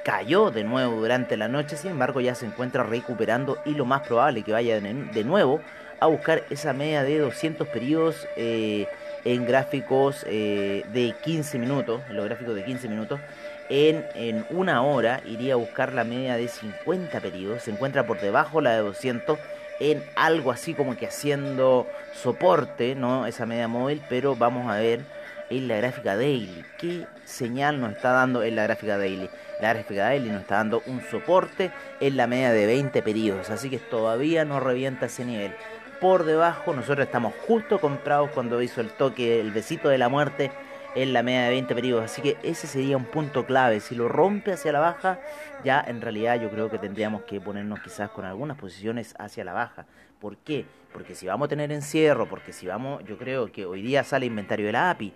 cayó 0.03 0.51
de 0.51 0.63
nuevo 0.63 0.97
durante 0.97 1.37
la 1.37 1.47
noche, 1.47 1.77
sin 1.77 1.91
embargo 1.91 2.21
ya 2.21 2.35
se 2.35 2.45
encuentra 2.45 2.83
recuperando 2.83 3.57
y 3.65 3.71
lo 3.71 3.85
más 3.85 4.01
probable 4.01 4.43
que 4.43 4.51
vaya 4.51 4.79
de 4.79 5.23
nuevo 5.23 5.61
a 5.99 6.07
buscar 6.07 6.43
esa 6.49 6.73
media 6.73 7.03
de 7.03 7.19
200 7.19 7.67
periodos 7.69 8.27
eh, 8.35 8.87
en 9.25 9.45
gráficos 9.45 10.23
eh, 10.27 10.85
de 10.93 11.13
15 11.23 11.59
minutos, 11.59 12.01
en 12.09 12.15
los 12.15 12.25
gráficos 12.25 12.55
de 12.55 12.63
15 12.63 12.87
minutos. 12.87 13.19
En, 13.67 14.05
en, 14.13 14.45
una 14.51 14.83
hora 14.83 15.21
iría 15.25 15.53
a 15.53 15.57
buscar 15.57 15.91
la 15.91 16.03
media 16.03 16.37
de 16.37 16.47
50 16.47 17.19
periodos, 17.19 17.63
se 17.63 17.71
encuentra 17.71 18.05
por 18.05 18.21
debajo 18.21 18.61
la 18.61 18.73
de 18.73 18.79
200 18.79 19.39
en 19.79 20.03
algo 20.15 20.51
así 20.51 20.73
como 20.73 20.95
que 20.95 21.07
haciendo 21.07 21.87
soporte, 22.13 22.95
¿no? 22.95 23.25
Esa 23.25 23.45
media 23.45 23.67
móvil, 23.67 24.01
pero 24.07 24.35
vamos 24.35 24.71
a 24.71 24.77
ver 24.77 25.01
en 25.49 25.67
la 25.67 25.77
gráfica 25.77 26.15
daily. 26.15 26.63
¿Qué 26.77 27.05
señal 27.25 27.81
nos 27.81 27.93
está 27.93 28.11
dando 28.11 28.43
en 28.43 28.55
la 28.55 28.63
gráfica 28.63 28.97
daily? 28.97 29.29
La 29.61 29.73
gráfica 29.73 30.05
daily 30.05 30.29
nos 30.29 30.41
está 30.41 30.55
dando 30.55 30.81
un 30.85 31.01
soporte 31.09 31.71
en 31.99 32.17
la 32.17 32.27
media 32.27 32.51
de 32.51 32.65
20 32.65 33.01
periodos, 33.01 33.49
así 33.49 33.69
que 33.69 33.79
todavía 33.79 34.45
no 34.45 34.59
revienta 34.59 35.07
ese 35.07 35.25
nivel. 35.25 35.53
Por 36.01 36.25
debajo, 36.25 36.73
nosotros 36.73 37.05
estamos 37.05 37.33
justo 37.47 37.79
comprados 37.79 38.29
cuando 38.31 38.61
hizo 38.61 38.81
el 38.81 38.89
toque, 38.89 39.39
el 39.39 39.51
besito 39.51 39.87
de 39.87 39.97
la 39.97 40.09
muerte 40.09 40.51
en 40.93 41.13
la 41.13 41.23
media 41.23 41.43
de 41.43 41.49
20 41.51 41.73
periodos. 41.73 42.05
Así 42.05 42.21
que 42.21 42.37
ese 42.43 42.67
sería 42.67 42.97
un 42.97 43.05
punto 43.05 43.45
clave. 43.45 43.79
Si 43.79 43.95
lo 43.95 44.07
rompe 44.09 44.51
hacia 44.51 44.71
la 44.71 44.79
baja, 44.79 45.19
ya 45.63 45.83
en 45.87 46.01
realidad 46.01 46.39
yo 46.39 46.49
creo 46.49 46.69
que 46.69 46.79
tendríamos 46.79 47.23
que 47.23 47.39
ponernos 47.39 47.79
quizás 47.79 48.09
con 48.09 48.25
algunas 48.25 48.57
posiciones 48.57 49.15
hacia 49.17 49.43
la 49.43 49.53
baja. 49.53 49.85
¿Por 50.19 50.37
qué? 50.37 50.65
Porque 50.91 51.15
si 51.15 51.27
vamos 51.27 51.45
a 51.45 51.49
tener 51.49 51.71
encierro, 51.71 52.27
porque 52.27 52.51
si 52.51 52.67
vamos, 52.67 53.03
yo 53.05 53.17
creo 53.17 53.51
que 53.51 53.65
hoy 53.65 53.81
día 53.81 54.03
sale 54.03 54.25
inventario 54.25 54.65
de 54.65 54.71
la 54.71 54.89
API. 54.89 55.13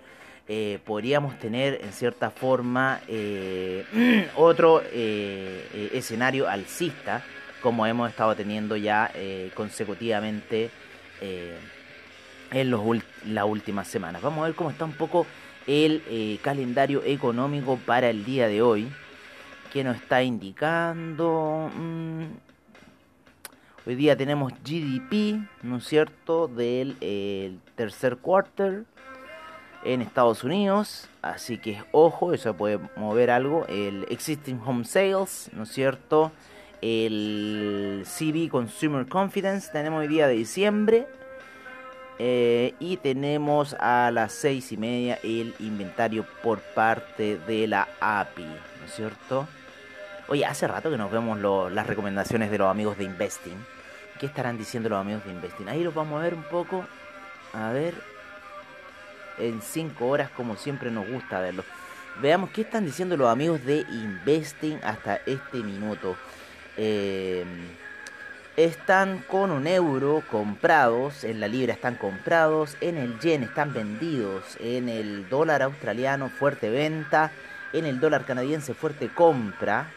Eh, 0.52 0.80
podríamos 0.84 1.38
tener 1.38 1.80
en 1.84 1.94
cierta 1.94 2.32
forma 2.32 3.02
eh, 3.08 3.86
otro 4.36 4.82
eh, 4.92 5.92
escenario 5.94 6.50
alcista, 6.50 7.24
como 7.62 7.86
hemos 7.86 8.10
estado 8.10 8.36
teniendo 8.36 8.76
ya 8.76 9.12
consecutivamente 9.56 10.72
en 12.52 12.72
los, 12.72 12.82
las 13.26 13.46
últimas 13.46 13.88
semanas. 13.88 14.22
Vamos 14.22 14.40
a 14.40 14.48
ver 14.48 14.56
cómo 14.56 14.70
está 14.72 14.86
un 14.86 14.94
poco 14.94 15.26
el 15.68 16.04
eh, 16.08 16.40
calendario 16.42 17.04
económico 17.04 17.78
para 17.86 18.10
el 18.10 18.26
día 18.26 18.48
de 18.48 18.62
hoy, 18.62 18.92
que 19.72 19.84
nos 19.84 19.98
está 19.98 20.24
indicando... 20.24 21.70
Mm, 21.76 22.24
hoy 23.86 23.96
día 23.96 24.18
tenemos 24.18 24.52
GDP, 24.64 25.48
¿no 25.64 25.78
es 25.78 25.86
cierto?, 25.86 26.48
del 26.48 27.60
tercer 27.76 28.18
quarter. 28.18 28.86
en 29.86 30.02
Estados 30.02 30.44
Unidos, 30.44 31.08
así 31.22 31.58
que 31.58 31.82
ojo, 31.94 32.34
eso 32.34 32.54
puede 32.54 32.80
mover 32.98 33.32
algo. 33.32 33.66
El 33.68 34.06
Existing 34.10 34.60
Home 34.66 34.84
Sales, 34.84 35.50
¿no 35.54 35.64
es 35.64 35.70
cierto? 35.70 36.34
El 36.82 38.04
CD 38.06 38.48
Consumer 38.50 39.06
Confidence 39.08 39.72
tenemos 39.72 40.02
hoy 40.02 40.08
día 40.08 40.28
de 40.28 40.34
diciembre. 40.34 41.08
Eh, 42.22 42.74
y 42.80 42.98
tenemos 42.98 43.76
a 43.80 44.12
las 44.12 44.34
seis 44.34 44.74
y 44.74 44.78
media 44.78 45.20
el 45.24 45.56
inventario 45.60 46.26
por 46.44 46.60
parte 46.60 47.38
de 47.38 47.66
la 47.66 47.88
API, 48.02 48.44
¿no 48.44 48.86
es 48.86 48.94
cierto? 48.94 49.48
Oye, 50.28 50.46
hace 50.46 50.68
rato 50.68 50.92
que 50.92 50.98
nos 50.98 51.10
vemos 51.12 51.40
las 51.72 51.88
recomendaciones 51.88 52.52
de 52.52 52.58
los 52.58 52.70
amigos 52.70 52.98
de 52.98 53.06
Investing. 53.06 53.66
¿Qué 54.20 54.26
estarán 54.26 54.58
diciendo 54.58 54.90
los 54.90 55.00
amigos 55.00 55.24
de 55.24 55.32
Investing? 55.32 55.70
Ahí 55.70 55.82
los 55.82 55.94
vamos 55.94 56.20
a 56.20 56.24
ver 56.24 56.34
un 56.34 56.44
poco. 56.44 56.86
A 57.54 57.72
ver, 57.72 57.96
en 59.38 59.62
5 59.62 60.06
horas 60.06 60.30
como 60.30 60.58
siempre 60.58 60.92
nos 60.92 61.08
gusta 61.08 61.40
verlo. 61.40 61.64
Veamos 62.22 62.50
qué 62.50 62.62
están 62.62 62.86
diciendo 62.86 63.16
los 63.16 63.30
amigos 63.30 63.64
de 63.66 63.86
Investing 63.90 64.80
hasta 64.84 65.16
este 65.26 65.60
minuto. 65.60 66.18
Eh, 66.82 67.44
están 68.56 69.22
con 69.28 69.52
un 69.52 69.68
euro 69.68 70.24
comprados, 70.32 71.26
en 71.26 71.42
la 71.42 71.50
libra 71.50 71.74
están 71.74 71.96
comprados, 71.96 72.78
en 72.80 72.98
el 72.98 73.20
yen 73.20 73.44
están 73.44 73.74
vendidos, 73.74 74.56
en 74.62 74.88
el 74.88 75.28
dólar 75.28 75.62
australiano 75.62 76.30
fuerte 76.30 76.70
venta, 76.70 77.32
en 77.74 77.86
el 77.86 78.00
dólar 78.00 78.24
canadiense 78.24 78.74
fuerte 78.74 79.10
compra, 79.10 79.92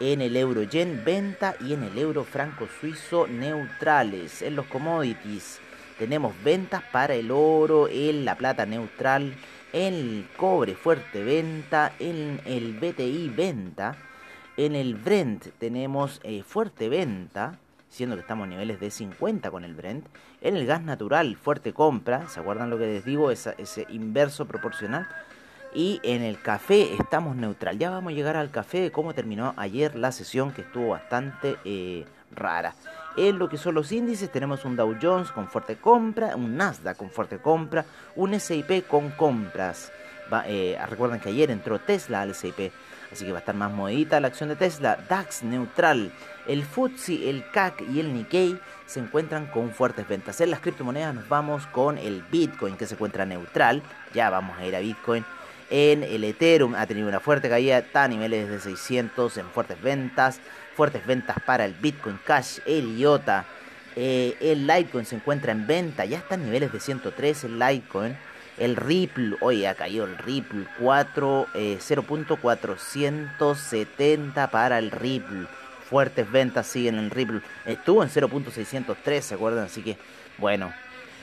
en 0.00 0.22
el 0.22 0.36
euro 0.36 0.62
yen 0.62 1.02
venta 1.04 1.54
y 1.60 1.74
en 1.74 1.82
el 1.82 1.98
euro 1.98 2.24
franco 2.24 2.66
suizo 2.80 3.26
neutrales. 3.26 4.40
En 4.40 4.56
los 4.56 4.64
commodities 4.68 5.60
tenemos 5.98 6.34
ventas 6.42 6.82
para 6.92 7.14
el 7.14 7.30
oro, 7.30 7.88
en 7.88 8.24
la 8.24 8.36
plata 8.36 8.64
neutral, 8.64 9.34
en 9.74 9.92
el 9.92 10.28
cobre 10.38 10.76
fuerte 10.76 11.22
venta, 11.22 11.92
en 11.98 12.40
el 12.46 12.72
BTI 12.72 13.28
venta, 13.36 13.96
en 14.56 14.74
el 14.74 14.94
Brent 14.94 15.46
tenemos 15.58 16.20
eh, 16.24 16.42
fuerte 16.42 16.88
venta, 16.88 17.58
siendo 17.88 18.16
que 18.16 18.22
estamos 18.22 18.46
a 18.46 18.50
niveles 18.50 18.80
de 18.80 18.90
50 18.90 19.50
con 19.50 19.64
el 19.64 19.74
Brent. 19.74 20.06
En 20.40 20.56
el 20.56 20.66
gas 20.66 20.82
natural 20.82 21.36
fuerte 21.36 21.72
compra, 21.72 22.28
¿se 22.28 22.40
acuerdan 22.40 22.70
lo 22.70 22.78
que 22.78 22.86
les 22.86 23.04
digo? 23.04 23.30
ese 23.30 23.86
inverso 23.90 24.46
proporcional. 24.46 25.08
Y 25.74 26.00
en 26.04 26.22
el 26.22 26.40
café 26.40 26.94
estamos 26.98 27.36
neutral. 27.36 27.78
Ya 27.78 27.90
vamos 27.90 28.12
a 28.12 28.16
llegar 28.16 28.36
al 28.36 28.50
café 28.50 28.80
de 28.80 28.92
cómo 28.92 29.12
terminó 29.12 29.52
ayer 29.58 29.94
la 29.94 30.10
sesión 30.10 30.52
que 30.52 30.62
estuvo 30.62 30.88
bastante 30.88 31.56
eh, 31.64 32.06
rara. 32.34 32.74
En 33.16 33.38
lo 33.38 33.48
que 33.48 33.58
son 33.58 33.74
los 33.74 33.92
índices 33.92 34.30
tenemos 34.30 34.64
un 34.64 34.76
Dow 34.76 34.96
Jones 35.00 35.30
con 35.32 35.48
fuerte 35.48 35.76
compra, 35.76 36.36
un 36.36 36.56
Nasdaq 36.56 36.96
con 36.96 37.10
fuerte 37.10 37.38
compra, 37.38 37.84
un 38.14 38.34
S&P 38.34 38.82
con 38.82 39.10
compras. 39.10 39.92
Eh, 40.46 40.78
recuerden 40.88 41.20
que 41.20 41.28
ayer 41.28 41.50
entró 41.50 41.78
Tesla 41.78 42.22
al 42.22 42.30
S&P, 42.30 42.72
así 43.12 43.24
que 43.24 43.32
va 43.32 43.38
a 43.38 43.40
estar 43.40 43.54
más 43.54 43.72
modita 43.72 44.20
la 44.20 44.28
acción 44.28 44.48
de 44.48 44.56
Tesla. 44.56 44.98
DAX 45.08 45.42
neutral, 45.42 46.12
el 46.46 46.64
FTSE, 46.64 47.30
el 47.30 47.50
CAC 47.50 47.82
y 47.92 48.00
el 48.00 48.14
Nikkei 48.14 48.58
se 48.86 49.00
encuentran 49.00 49.46
con 49.46 49.70
fuertes 49.72 50.08
ventas. 50.08 50.40
En 50.40 50.50
las 50.50 50.60
criptomonedas 50.60 51.14
nos 51.14 51.28
vamos 51.28 51.66
con 51.66 51.98
el 51.98 52.22
Bitcoin 52.30 52.76
que 52.76 52.86
se 52.86 52.94
encuentra 52.94 53.26
neutral. 53.26 53.82
Ya 54.14 54.30
vamos 54.30 54.58
a 54.58 54.66
ir 54.66 54.76
a 54.76 54.80
Bitcoin. 54.80 55.24
En 55.68 56.04
el 56.04 56.22
Ethereum 56.22 56.74
ha 56.76 56.86
tenido 56.86 57.08
una 57.08 57.18
fuerte 57.18 57.48
caída, 57.48 57.82
a 57.92 58.08
niveles 58.08 58.48
de 58.48 58.60
600 58.60 59.36
en 59.38 59.46
fuertes 59.46 59.82
ventas 59.82 60.40
fuertes 60.76 61.06
ventas 61.06 61.38
para 61.44 61.64
el 61.64 61.72
Bitcoin 61.72 62.20
Cash, 62.24 62.58
el 62.66 62.98
IOTA. 62.98 63.46
Eh, 63.96 64.36
el 64.42 64.66
Litecoin 64.66 65.06
se 65.06 65.16
encuentra 65.16 65.52
en 65.52 65.66
venta, 65.66 66.04
ya 66.04 66.18
está 66.18 66.34
en 66.34 66.44
niveles 66.44 66.70
de 66.70 66.78
103 66.78 67.44
el 67.44 67.58
Litecoin. 67.58 68.14
El 68.58 68.76
Ripple, 68.76 69.36
ha 69.68 69.74
caído 69.74 70.06
el 70.06 70.16
Ripple, 70.18 70.66
4, 70.78 71.48
0.470 71.54 74.44
eh, 74.44 74.48
para 74.50 74.78
el 74.78 74.90
Ripple. 74.90 75.46
Fuertes 75.88 76.28
ventas 76.30 76.66
siguen 76.66 76.96
en 76.96 77.04
el 77.04 77.10
Ripple. 77.10 77.40
Estuvo 77.64 78.02
en 78.02 78.08
0.603, 78.08 79.20
¿se 79.20 79.34
acuerdan? 79.34 79.64
Así 79.64 79.82
que, 79.82 79.96
bueno. 80.38 80.72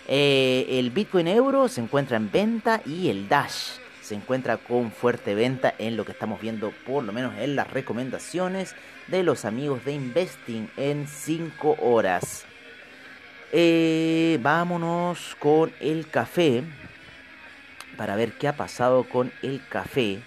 Eh, 0.07 0.65
el 0.69 0.91
Bitcoin 0.91 1.27
Euro 1.27 1.67
se 1.69 1.81
encuentra 1.81 2.17
en 2.17 2.29
venta 2.29 2.81
y 2.85 3.07
el 3.07 3.29
Dash 3.29 3.77
se 4.01 4.15
encuentra 4.15 4.57
con 4.57 4.91
fuerte 4.91 5.33
venta 5.33 5.73
en 5.77 5.95
lo 5.95 6.03
que 6.03 6.11
estamos 6.11 6.41
viendo 6.41 6.73
por 6.85 7.05
lo 7.05 7.13
menos 7.13 7.33
en 7.39 7.55
las 7.55 7.71
recomendaciones 7.71 8.75
de 9.07 9.23
los 9.23 9.45
amigos 9.45 9.85
de 9.85 9.93
Investing 9.93 10.69
en 10.75 11.07
5 11.07 11.77
horas. 11.81 12.43
Eh, 13.53 14.39
vámonos 14.41 15.37
con 15.39 15.71
el 15.79 16.09
café 16.09 16.65
para 17.97 18.15
ver 18.15 18.33
qué 18.33 18.47
ha 18.47 18.55
pasado 18.55 19.03
con 19.03 19.31
el 19.41 19.61
café. 19.67 20.19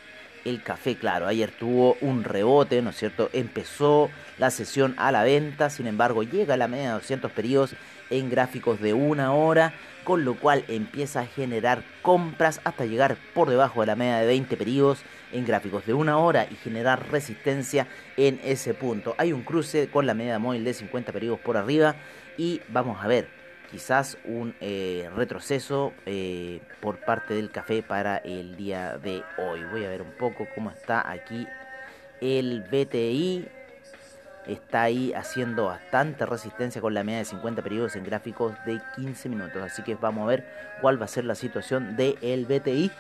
El 0.45 0.63
café, 0.63 0.97
claro, 0.97 1.27
ayer 1.27 1.51
tuvo 1.51 1.97
un 2.01 2.23
rebote, 2.23 2.81
¿no 2.81 2.91
es 2.91 2.97
cierto? 2.97 3.31
Empezó 3.33 4.11
la 4.39 4.51
sesión 4.51 4.95
a 4.97 5.11
la 5.11 5.25
venta, 5.25 5.71
sin 5.71 5.87
embargo 5.87 6.23
llega 6.23 6.55
a 6.55 6.57
la 6.57 6.69
media 6.69 6.89
de 6.89 6.95
200 6.95 7.33
periodos 7.33 7.75
en 8.11 8.31
gráficos 8.31 8.81
de 8.81 8.95
una 8.95 9.33
hora 9.33 9.75
con 10.07 10.25
lo 10.25 10.37
cual 10.37 10.65
empieza 10.69 11.23
a 11.23 11.27
generar 11.27 11.83
compras 12.01 12.61
hasta 12.63 12.87
llegar 12.87 13.17
por 13.35 13.51
debajo 13.51 13.81
de 13.81 13.87
la 13.89 13.97
media 13.97 14.19
de 14.19 14.27
20 14.27 14.57
periodos 14.57 15.01
en 15.33 15.45
gráficos 15.45 15.85
de 15.85 15.95
una 15.95 16.19
hora 16.19 16.47
y 16.49 16.55
generar 16.55 17.11
resistencia 17.11 17.89
en 18.17 18.41
ese 18.45 18.73
punto. 18.73 19.17
Hay 19.19 19.33
un 19.33 19.43
cruce 19.43 19.89
con 19.89 20.07
la 20.07 20.15
media 20.15 20.39
móvil 20.39 20.63
de 20.63 20.75
50 20.75 21.11
periodos 21.11 21.41
por 21.41 21.57
arriba 21.57 21.97
y 22.39 22.61
vamos 22.69 23.03
a 23.03 23.09
ver 23.09 23.36
quizás 23.71 24.19
un 24.25 24.55
eh, 24.61 25.11
retroceso 25.15 25.93
eh, 26.07 26.61
por 26.81 26.99
parte 26.99 27.35
del 27.35 27.51
café 27.51 27.83
para 27.83 28.19
el 28.19 28.57
día 28.57 28.99
de 28.99 29.23
hoy. 29.39 29.65
Voy 29.71 29.85
a 29.85 29.89
ver 29.89 30.03
un 30.03 30.13
poco 30.13 30.47
cómo 30.55 30.71
está 30.71 31.11
aquí 31.11 31.47
el 32.21 32.63
BTI 32.63 33.49
está 34.47 34.83
ahí 34.83 35.13
haciendo 35.13 35.67
bastante 35.67 36.25
resistencia 36.25 36.81
con 36.81 36.95
la 36.95 37.03
media 37.03 37.19
de 37.19 37.25
50 37.25 37.63
periodos 37.63 37.97
en 37.97 38.05
gráficos 38.05 38.55
de 38.65 38.81
15 38.95 39.29
minutos. 39.29 39.63
Así 39.63 39.83
que 39.83 39.97
vamos 39.97 40.25
a 40.25 40.27
ver 40.27 40.45
cuál 40.81 41.01
va 41.01 41.07
a 41.07 41.09
ser 41.09 41.25
la 41.25 41.35
situación 41.35 41.97
del 41.97 42.47
BTI. 42.47 42.91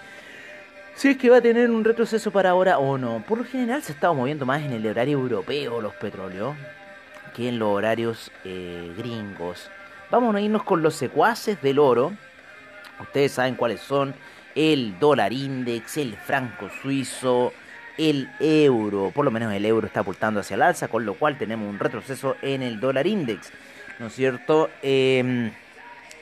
Si 0.96 1.09
es 1.09 1.16
que 1.18 1.31
va 1.31 1.38
a 1.38 1.40
tener 1.42 1.70
un 1.70 1.85
retroceso 1.85 2.31
para 2.31 2.50
ahora 2.50 2.79
o 2.79 2.98
no. 2.98 3.22
Por 3.26 3.38
lo 3.38 3.44
general 3.44 3.83
se 3.83 3.92
estaba 3.92 4.14
moviendo 4.14 4.46
más 4.46 4.62
en 4.62 4.72
el 4.72 4.87
horario 4.87 5.18
europeo 5.18 5.81
los 5.81 5.94
petróleos 5.94 6.57
que 7.35 7.48
en 7.48 7.59
los 7.59 7.68
horarios 7.68 8.33
eh, 8.44 8.92
gringos. 8.96 9.70
Vamos 10.09 10.37
a 10.37 10.40
irnos 10.40 10.62
con 10.62 10.83
los 10.83 10.95
secuaces 10.95 11.61
del 11.62 11.81
oro. 11.81 12.12
Ustedes 13.01 13.33
saben 13.33 13.57
cuáles 13.57 13.81
son. 13.81 14.14
El 14.55 14.99
dólar 15.01 15.33
index, 15.33 15.97
el 15.97 16.16
franco 16.16 16.71
suizo, 16.81 17.53
el 17.99 18.31
euro. 18.38 19.11
Por 19.12 19.25
lo 19.25 19.33
menos 19.33 19.53
el 19.53 19.64
euro 19.64 19.88
está 19.88 20.01
apuntando 20.01 20.40
hacia 20.40 20.55
el 20.55 20.62
alza, 20.62 20.87
con 20.87 21.05
lo 21.05 21.14
cual 21.14 21.37
tenemos 21.37 21.69
un 21.69 21.81
retroceso 21.81 22.37
en 22.40 22.62
el 22.62 22.79
dólar 22.79 23.09
index. 23.09 23.51
¿No 23.99 24.07
es 24.07 24.14
cierto? 24.14 24.71
Em, 24.81 25.51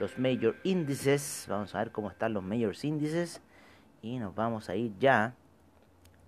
los 0.00 0.18
major 0.18 0.56
índices. 0.64 1.44
Vamos 1.48 1.74
a 1.74 1.78
ver 1.78 1.92
cómo 1.92 2.10
están 2.10 2.32
los 2.32 2.42
major 2.42 2.74
índices. 2.82 3.40
Y 4.02 4.18
nos 4.18 4.34
vamos 4.34 4.70
a 4.70 4.74
ir 4.74 4.92
ya 4.98 5.34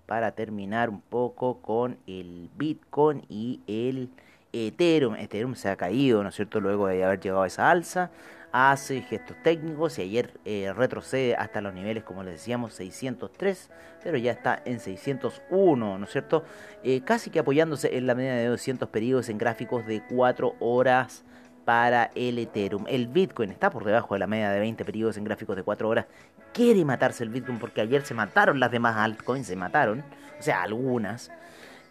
para 0.07 0.33
terminar 0.33 0.91
un 0.91 1.01
poco 1.01 1.63
con 1.63 1.97
el 2.07 2.51
Bitcoin 2.55 3.25
y 3.31 3.61
el 3.67 4.11
Ethereum. 4.53 5.17
Ethereum 5.17 5.55
se 5.55 5.71
ha 5.71 5.77
caído, 5.77 6.23
¿no 6.23 6.29
es 6.29 6.35
cierto?, 6.35 6.61
luego 6.61 6.87
de 6.87 7.03
haber 7.03 7.19
llegado 7.19 7.43
a 7.43 7.47
esa 7.47 7.71
alza. 7.71 8.11
Hace 8.55 9.01
gestos 9.01 9.39
técnicos 9.43 9.99
y 9.99 10.03
ayer 10.03 10.39
eh, 10.45 10.71
retrocede 10.77 11.35
hasta 11.37 11.63
los 11.63 11.73
niveles, 11.73 12.05
como 12.05 12.23
les 12.23 12.35
decíamos, 12.35 12.75
603, 12.75 13.71
pero 14.05 14.19
ya 14.19 14.33
está 14.33 14.61
en 14.67 14.79
601, 14.79 15.99
¿no 15.99 16.05
es 16.05 16.13
cierto? 16.13 16.45
Eh, 16.83 17.01
casi 17.03 17.31
que 17.31 17.39
apoyándose 17.39 17.97
en 17.97 18.07
la 18.07 18.15
media 18.15 18.35
de 18.35 18.49
200 18.49 18.91
periodos 18.91 19.31
en 19.31 19.39
gráficos 19.39 19.87
de 19.87 20.03
4 20.07 20.57
horas 20.61 21.25
para 21.65 22.11
el 22.15 22.39
Ethereum. 22.39 22.85
El 22.89 23.07
Bitcoin 23.07 23.51
está 23.51 23.71
por 23.71 23.85
debajo 23.85 24.15
de 24.15 24.21
la 24.21 24.27
media 24.27 24.51
de 24.51 24.61
20 24.61 24.85
periodos 24.85 25.17
en 25.17 25.25
gráficos 25.25 25.57
de 25.57 25.63
4 25.63 25.89
horas. 25.89 26.07
Quiere 26.53 26.85
matarse 26.85 27.25
el 27.25 27.31
Bitcoin 27.31 27.59
porque 27.59 27.81
ayer 27.81 28.03
se 28.03 28.15
mataron 28.15 28.61
las 28.61 28.71
demás 28.71 28.97
altcoins, 28.97 29.47
se 29.47 29.57
mataron, 29.57 30.05
o 30.39 30.43
sea, 30.43 30.63
algunas. 30.63 31.31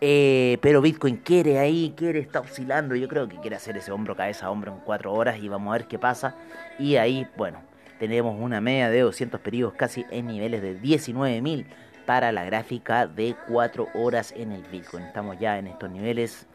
Eh, 0.03 0.57
pero 0.61 0.81
Bitcoin 0.81 1.17
quiere 1.17 1.59
ahí, 1.59 1.93
quiere, 1.95 2.19
está 2.19 2.39
oscilando. 2.39 2.95
Yo 2.95 3.07
creo 3.07 3.27
que 3.27 3.37
quiere 3.37 3.55
hacer 3.55 3.77
ese 3.77 3.91
hombro 3.91 4.15
cabeza 4.15 4.47
a 4.47 4.51
hombro 4.51 4.73
en 4.73 4.79
4 4.79 5.13
horas 5.13 5.37
y 5.39 5.47
vamos 5.47 5.73
a 5.73 5.77
ver 5.77 5.87
qué 5.87 5.99
pasa. 5.99 6.35
Y 6.79 6.95
ahí, 6.95 7.27
bueno, 7.37 7.61
tenemos 7.99 8.35
una 8.39 8.61
media 8.61 8.89
de 8.89 9.01
200 9.01 9.39
periodos 9.41 9.75
casi 9.75 10.05
en 10.09 10.27
niveles 10.27 10.61
de 10.61 10.79
19.000 10.79 11.65
para 12.05 12.31
la 12.31 12.43
gráfica 12.43 13.05
de 13.05 13.35
4 13.47 13.89
horas 13.93 14.33
en 14.35 14.51
el 14.51 14.63
Bitcoin. 14.63 15.03
Estamos 15.03 15.39
ya 15.39 15.59
en 15.59 15.67
estos 15.67 15.89
niveles 15.89 16.47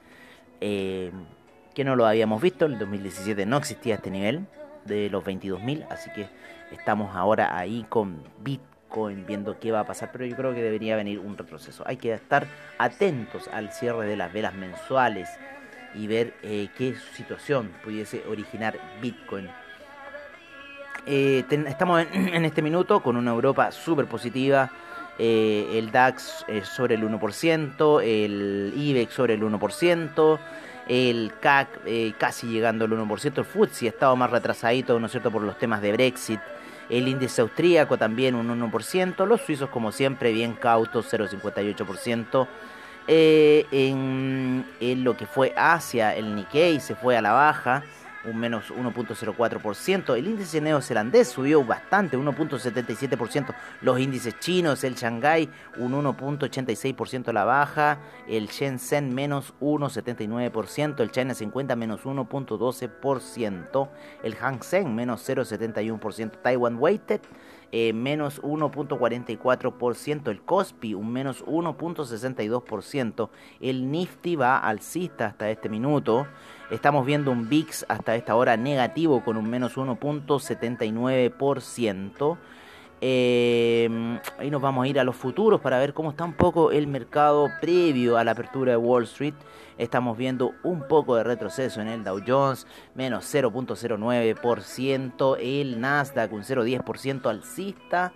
eh, 0.61 1.13
que 1.77 1.85
no 1.85 1.95
lo 1.95 2.07
habíamos 2.07 2.41
visto. 2.41 2.65
En 2.65 2.73
el 2.73 2.79
2017 2.79 3.45
no 3.45 3.59
existía 3.59 3.97
este 3.97 4.11
nivel 4.11 4.47
de 4.87 5.11
los 5.11 5.23
22.000, 5.23 5.87
así 5.91 6.11
que 6.11 6.27
estamos 6.73 7.15
ahora 7.15 7.57
ahí 7.57 7.85
con 7.91 8.23
Bitcoin 8.39 9.27
viendo 9.27 9.61
qué 9.61 9.73
va 9.73 9.81
a 9.81 9.85
pasar, 9.85 10.11
pero 10.11 10.25
yo 10.25 10.35
creo 10.37 10.55
que 10.55 10.63
debería 10.63 10.97
venir 10.97 11.19
un 11.19 11.37
retroceso. 11.37 11.85
Hay 11.87 11.99
que 11.99 12.15
estar 12.15 12.47
atentos 12.79 13.49
al 13.53 13.73
cierre 13.73 14.07
de 14.07 14.17
las 14.17 14.33
velas 14.33 14.55
mensuales 14.55 15.29
y 15.95 16.07
ver 16.07 16.33
eh, 16.43 16.69
qué 16.79 16.95
situación 17.15 17.71
pudiese 17.85 18.23
originar 18.27 18.79
Bitcoin. 19.03 19.51
Eh, 21.05 21.45
estamos 21.67 22.07
en, 22.11 22.45
este 22.47 22.63
minuto 22.63 23.03
con 23.03 23.19
una 23.19 23.33
Europa 23.33 23.71
súper 23.71 24.07
positiva. 24.07 24.71
Eh, 25.19 25.73
el 25.75 25.93
DAX 25.93 26.45
sobre 26.65 26.95
el 26.95 27.03
1%, 27.03 28.03
el 28.03 28.73
IBEX 28.75 29.13
sobre 29.13 29.35
el 29.35 29.43
1%, 29.43 30.39
el 30.89 31.33
CAC 31.41 31.81
casi 32.19 32.47
llegando 32.47 32.85
al 32.85 32.93
1%, 32.93 33.39
el 33.39 33.45
FTSE 33.45 33.87
ha 33.87 33.91
estado 33.91 34.17
más 34.17 34.31
retrasadito, 34.31 34.99
¿no 35.01 35.09
cierto?, 35.09 35.31
por 35.31 35.43
los 35.43 35.59
temas 35.59 35.83
de 35.83 35.93
Brexit 35.93 36.41
el 36.89 37.09
índice 37.09 37.43
austríaco 37.43 37.97
también 37.97 38.35
un 38.35 38.49
1%, 38.49 39.27
los 39.27 39.41
suizos 39.41 39.71
como 39.71 39.93
siempre 39.93 40.33
bien 40.33 40.55
cautos 40.55 41.13
0,58%. 41.13 42.47
Eh, 43.09 43.67
en, 43.71 44.67
en, 44.81 45.05
lo 45.05 45.17
que 45.17 45.27
fue 45.27 45.53
Asia, 45.57 46.15
el 46.17 46.35
Nikkei 46.35 46.81
se 46.81 46.97
fue 46.97 47.17
a 47.17 47.23
la 47.23 47.33
baja, 47.33 47.85
un 48.27 48.39
menos 48.39 48.71
1.04%. 48.71 50.17
El 50.17 50.27
índice 50.27 50.61
neozelandés 50.61 51.29
subió 51.29 51.65
bastante, 51.65 52.19
1.77%. 52.19 53.55
Los 53.83 54.01
índices 54.01 54.39
chinos, 54.39 54.85
el 54.85 54.95
Shanghai, 54.95 55.49
un 55.79 55.93
1.86% 55.93 57.29
a 57.29 57.33
la 57.33 57.45
baja. 57.45 57.99
El 58.29 58.49
Shenzhen, 58.49 59.15
menos 59.15 59.55
1.79%. 59.61 61.01
El 61.01 61.11
China 61.11 61.35
50, 61.35 61.77
menos 61.77 62.05
1.12%. 62.05 63.89
El 64.23 64.35
Hang 64.37 64.63
Seng, 64.63 64.95
menos 64.95 65.29
0.71%. 65.29 66.43
Taiwan 66.43 66.77
Weighted, 66.79 67.21
eh, 67.79 67.93
menos 67.93 68.41
1.44%, 68.41 70.31
el 70.31 70.41
Cospi 70.41 70.95
un 70.95 71.13
menos 71.13 71.45
1.62%, 71.45 73.29
el 73.61 73.91
Nifty 73.91 74.35
va 74.35 74.57
alcista 74.57 75.27
hasta 75.27 75.51
este 75.51 75.69
minuto, 75.69 76.27
estamos 76.71 77.05
viendo 77.05 77.31
un 77.31 77.51
VIX 77.51 77.85
hasta 77.91 78.17
esta 78.17 78.35
hora 78.35 78.57
negativo 78.57 79.23
con 79.23 79.37
un 79.37 79.51
menos 79.51 79.77
1.79%. 79.77 82.39
Eh, 83.01 84.19
ahí 84.39 84.51
nos 84.51 84.63
vamos 84.63 84.85
a 84.85 84.89
ir 84.89 84.99
a 84.99 85.05
los 85.05 85.17
futuros 85.17 85.61
para 85.61 85.79
ver 85.79 85.93
cómo 85.93 86.11
está 86.11 86.25
un 86.25 86.33
poco 86.33 86.71
el 86.71 86.87
mercado 86.87 87.51
previo 87.61 88.17
a 88.17 88.25
la 88.25 88.31
apertura 88.33 88.73
de 88.73 88.79
Wall 88.79 89.05
Street. 89.05 89.35
Estamos 89.77 90.17
viendo 90.17 90.55
un 90.63 90.89
poco 90.89 91.17
de 91.17 91.25
retroceso 91.25 91.83
en 91.83 91.89
el 91.89 92.03
Dow 92.03 92.23
Jones, 92.27 92.67
menos 92.95 93.27
0.09%, 93.35 95.37
el 95.39 95.81
Nasdaq 95.81 96.33
un 96.33 96.43
0.10% 96.43 97.29
alcista. 97.29 98.15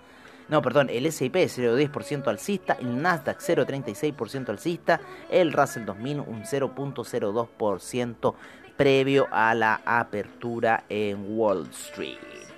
No, 0.49 0.63
perdón, 0.63 0.89
el 0.91 1.07
S&P 1.07 1.45
0.10% 1.45 2.27
alcista, 2.27 2.77
el 2.81 3.01
Nasdaq 3.01 3.39
0.36% 3.39 4.49
alcista, 4.49 5.01
el 5.31 5.53
Russell 5.53 5.85
2000 5.85 6.21
un 6.21 6.43
0.02% 6.43 8.35
previo 8.77 9.29
a 9.31 9.55
la 9.55 9.81
apertura 9.85 10.83
en 10.89 11.39
Wall 11.39 11.69
Street. 11.71 12.50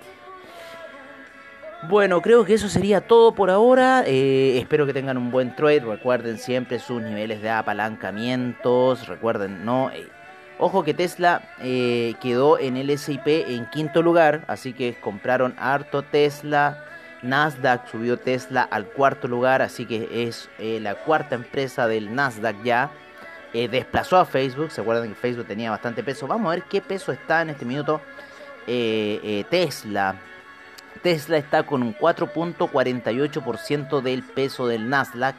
Bueno, 1.89 2.21
creo 2.21 2.45
que 2.45 2.53
eso 2.53 2.69
sería 2.69 3.01
todo 3.01 3.35
por 3.35 3.49
ahora. 3.49 4.03
Eh, 4.07 4.57
espero 4.57 4.85
que 4.85 4.93
tengan 4.93 5.17
un 5.17 5.31
buen 5.31 5.53
trade. 5.53 5.81
Recuerden 5.81 6.37
siempre 6.37 6.79
sus 6.79 7.01
niveles 7.01 7.41
de 7.41 7.49
apalancamientos. 7.49 9.05
Recuerden, 9.07 9.65
no. 9.65 9.91
Eh, 9.91 10.07
ojo 10.59 10.85
que 10.85 10.93
Tesla 10.93 11.41
eh, 11.59 12.15
quedó 12.21 12.57
en 12.57 12.77
el 12.77 12.97
SIP 12.97 13.27
en 13.27 13.65
quinto 13.69 14.01
lugar. 14.01 14.45
Así 14.47 14.71
que 14.71 14.93
compraron 14.93 15.55
harto 15.57 16.03
Tesla. 16.03 16.85
Nasdaq 17.21 17.85
subió 17.89 18.17
Tesla 18.17 18.61
al 18.61 18.85
cuarto 18.85 19.27
lugar. 19.27 19.61
Así 19.61 19.85
que 19.85 20.27
es 20.27 20.49
la 20.59 20.95
cuarta 20.95 21.35
empresa 21.35 21.85
del 21.87 22.15
Nasdaq 22.15 22.63
ya. 22.63 22.91
desplazó 23.51 24.17
a 24.17 24.25
Facebook. 24.25 24.71
Se 24.71 24.79
acuerdan 24.79 25.09
que 25.09 25.15
Facebook 25.15 25.47
tenía 25.47 25.69
bastante 25.69 26.01
peso. 26.01 26.27
Vamos 26.27 26.47
a 26.47 26.55
ver 26.55 26.63
qué 26.63 26.79
peso 26.79 27.11
está 27.11 27.41
en 27.41 27.49
este 27.49 27.65
minuto 27.65 27.99
Tesla. 28.65 30.15
Tesla 31.01 31.37
está 31.37 31.63
con 31.63 31.83
un 31.83 31.95
4.48% 31.95 34.01
del 34.01 34.23
peso 34.23 34.67
del 34.67 34.89
Nasdaq. 34.89 35.35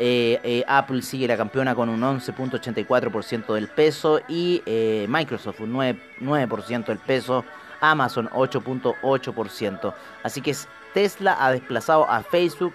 Eh, 0.00 0.38
eh, 0.44 0.64
Apple 0.68 1.02
sigue 1.02 1.26
la 1.26 1.36
campeona 1.36 1.74
con 1.74 1.88
un 1.88 2.00
11.84% 2.00 3.54
del 3.54 3.66
peso 3.66 4.20
y 4.28 4.62
eh, 4.64 5.06
Microsoft 5.08 5.58
un 5.60 5.72
9%, 5.72 6.86
del 6.86 6.98
peso, 6.98 7.44
Amazon 7.80 8.28
8.8%. 8.30 9.92
Así 10.22 10.40
que 10.40 10.54
Tesla 10.94 11.36
ha 11.40 11.50
desplazado 11.50 12.08
a 12.08 12.22
Facebook 12.22 12.74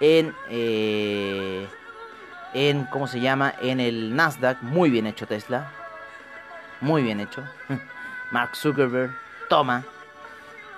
en, 0.00 0.34
en, 2.54 2.84
¿cómo 2.86 3.06
se 3.06 3.20
llama? 3.20 3.54
En 3.60 3.78
el 3.78 4.16
Nasdaq. 4.16 4.62
Muy 4.62 4.90
bien 4.90 5.06
hecho 5.06 5.26
Tesla. 5.26 5.70
Muy 6.80 7.02
bien 7.02 7.20
hecho. 7.20 7.44
Mark 8.32 8.56
Zuckerberg, 8.56 9.14
toma. 9.48 9.84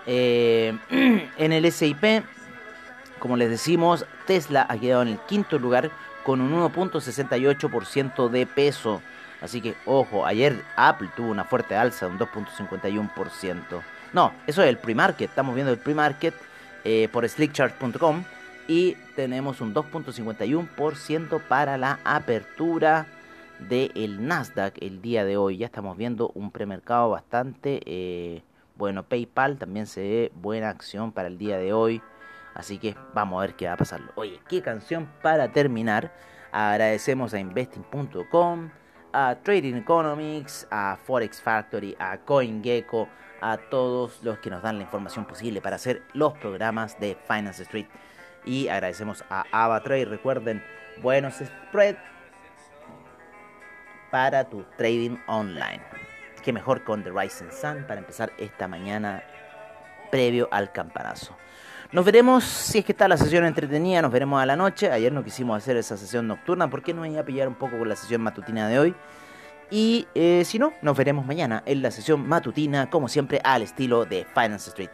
Eh, 0.07 0.77
en 0.91 1.53
el 1.53 1.71
SIP, 1.71 2.25
como 3.19 3.37
les 3.37 3.51
decimos, 3.51 4.07
Tesla 4.27 4.67
ha 4.69 4.77
quedado 4.79 5.03
en 5.03 5.09
el 5.09 5.19
quinto 5.21 5.59
lugar 5.59 5.91
con 6.25 6.41
un 6.41 6.53
1.68% 6.53 8.29
de 8.29 8.47
peso. 8.47 9.01
Así 9.41 9.61
que, 9.61 9.75
ojo, 9.85 10.25
ayer 10.25 10.63
Apple 10.77 11.11
tuvo 11.15 11.31
una 11.31 11.45
fuerte 11.45 11.77
alza 11.77 12.07
de 12.07 12.13
un 12.13 12.19
2.51%. 12.19 13.83
No, 14.13 14.33
eso 14.47 14.63
es 14.63 14.69
el 14.69 14.79
pre-market. 14.79 15.29
Estamos 15.29 15.55
viendo 15.55 15.73
el 15.73 15.79
pre-market 15.79 16.35
eh, 16.85 17.09
por 17.13 17.29
slickchart.com 17.29 18.25
y 18.69 18.95
tenemos 19.15 19.61
un 19.61 19.75
2.51% 19.75 21.41
para 21.43 21.77
la 21.77 21.99
apertura 22.05 23.07
del 23.59 24.27
Nasdaq 24.27 24.75
el 24.81 25.03
día 25.03 25.25
de 25.25 25.37
hoy. 25.37 25.59
Ya 25.59 25.67
estamos 25.67 25.97
viendo 25.97 26.31
un 26.35 26.51
premercado 26.51 27.11
bastante... 27.11 27.81
Eh, 27.85 28.43
bueno, 28.77 29.05
PayPal 29.05 29.59
también 29.59 29.87
se 29.87 30.01
ve 30.01 30.33
buena 30.35 30.69
acción 30.69 31.13
para 31.13 31.29
el 31.29 31.39
día 31.39 31.59
de 31.59 31.73
hoy. 31.73 32.03
Así 32.55 32.79
que 32.79 32.97
vamos 33.15 33.39
a 33.39 33.47
ver 33.47 33.55
qué 33.57 33.67
va 33.67 33.75
a 33.75 33.77
pasar. 33.77 34.01
Oye, 34.15 34.41
qué 34.49 34.63
canción 34.63 35.09
para 35.23 35.53
terminar. 35.53 36.13
Agradecemos 36.53 37.35
a 37.35 37.41
investing.com, 37.41 38.71
a 39.13 39.37
Trading 39.43 39.75
Economics, 39.75 40.67
a 40.71 40.97
Forex 41.03 41.43
Factory, 41.43 41.97
a 41.99 42.19
CoinGecko, 42.19 43.09
a 43.41 43.57
todos 43.57 44.23
los 44.23 44.39
que 44.39 44.51
nos 44.51 44.63
dan 44.63 44.77
la 44.77 44.85
información 44.85 45.25
posible 45.25 45.61
para 45.61 45.77
hacer 45.77 46.03
los 46.13 46.33
programas 46.35 46.99
de 47.01 47.17
Finance 47.27 47.65
Street. 47.65 47.87
Y 48.45 48.69
agradecemos 48.69 49.25
a 49.31 49.45
AvaTrade. 49.51 50.05
Recuerden, 50.05 50.63
buenos 51.03 51.35
spreads 51.35 51.99
para 54.11 54.45
tu 54.45 54.65
trading 54.77 55.17
online 55.27 56.04
qué 56.45 56.53
mejor 56.53 56.85
con 56.85 57.03
The 57.03 57.11
Rising 57.11 57.51
Sun 57.51 57.85
para 57.89 57.99
empezar 57.99 58.33
esta 58.39 58.69
mañana 58.69 59.25
previo 60.11 60.47
al 60.53 60.71
campanazo. 60.71 61.35
Nos 61.91 62.05
veremos, 62.05 62.45
si 62.45 62.79
es 62.79 62.85
que 62.85 62.93
está 62.93 63.09
la 63.09 63.17
sesión 63.17 63.45
entretenida, 63.47 64.03
nos 64.03 64.13
veremos 64.13 64.43
a 64.43 64.47
la 64.47 64.55
noche. 64.55 64.91
Ayer 64.91 65.13
no 65.13 65.25
quisimos 65.25 65.57
hacer 65.57 65.77
esa 65.77 65.97
sesión 65.97 66.29
nocturna 66.29 66.69
porque 66.69 66.93
nos 66.93 67.07
iba 67.07 67.21
a 67.21 67.25
pillar 67.25 67.49
un 67.49 67.55
poco 67.55 67.79
con 67.79 67.89
la 67.89 67.97
sesión 67.97 68.21
matutina 68.21 68.69
de 68.69 68.79
hoy. 68.79 68.95
Y 69.71 70.07
eh, 70.15 70.43
si 70.45 70.59
no, 70.59 70.75
nos 70.83 70.97
veremos 70.97 71.25
mañana 71.25 71.63
en 71.67 71.83
la 71.83 71.91
sesión 71.91 72.29
matutina, 72.29 72.91
como 72.91 73.09
siempre, 73.09 73.41
al 73.43 73.63
estilo 73.63 74.05
de 74.05 74.27
Finance 74.35 74.69
Street. 74.69 74.91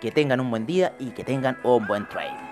Que 0.00 0.10
tengan 0.10 0.40
un 0.40 0.50
buen 0.50 0.66
día 0.66 0.94
y 0.98 1.10
que 1.12 1.24
tengan 1.24 1.58
un 1.62 1.86
buen 1.86 2.06
trade. 2.08 2.51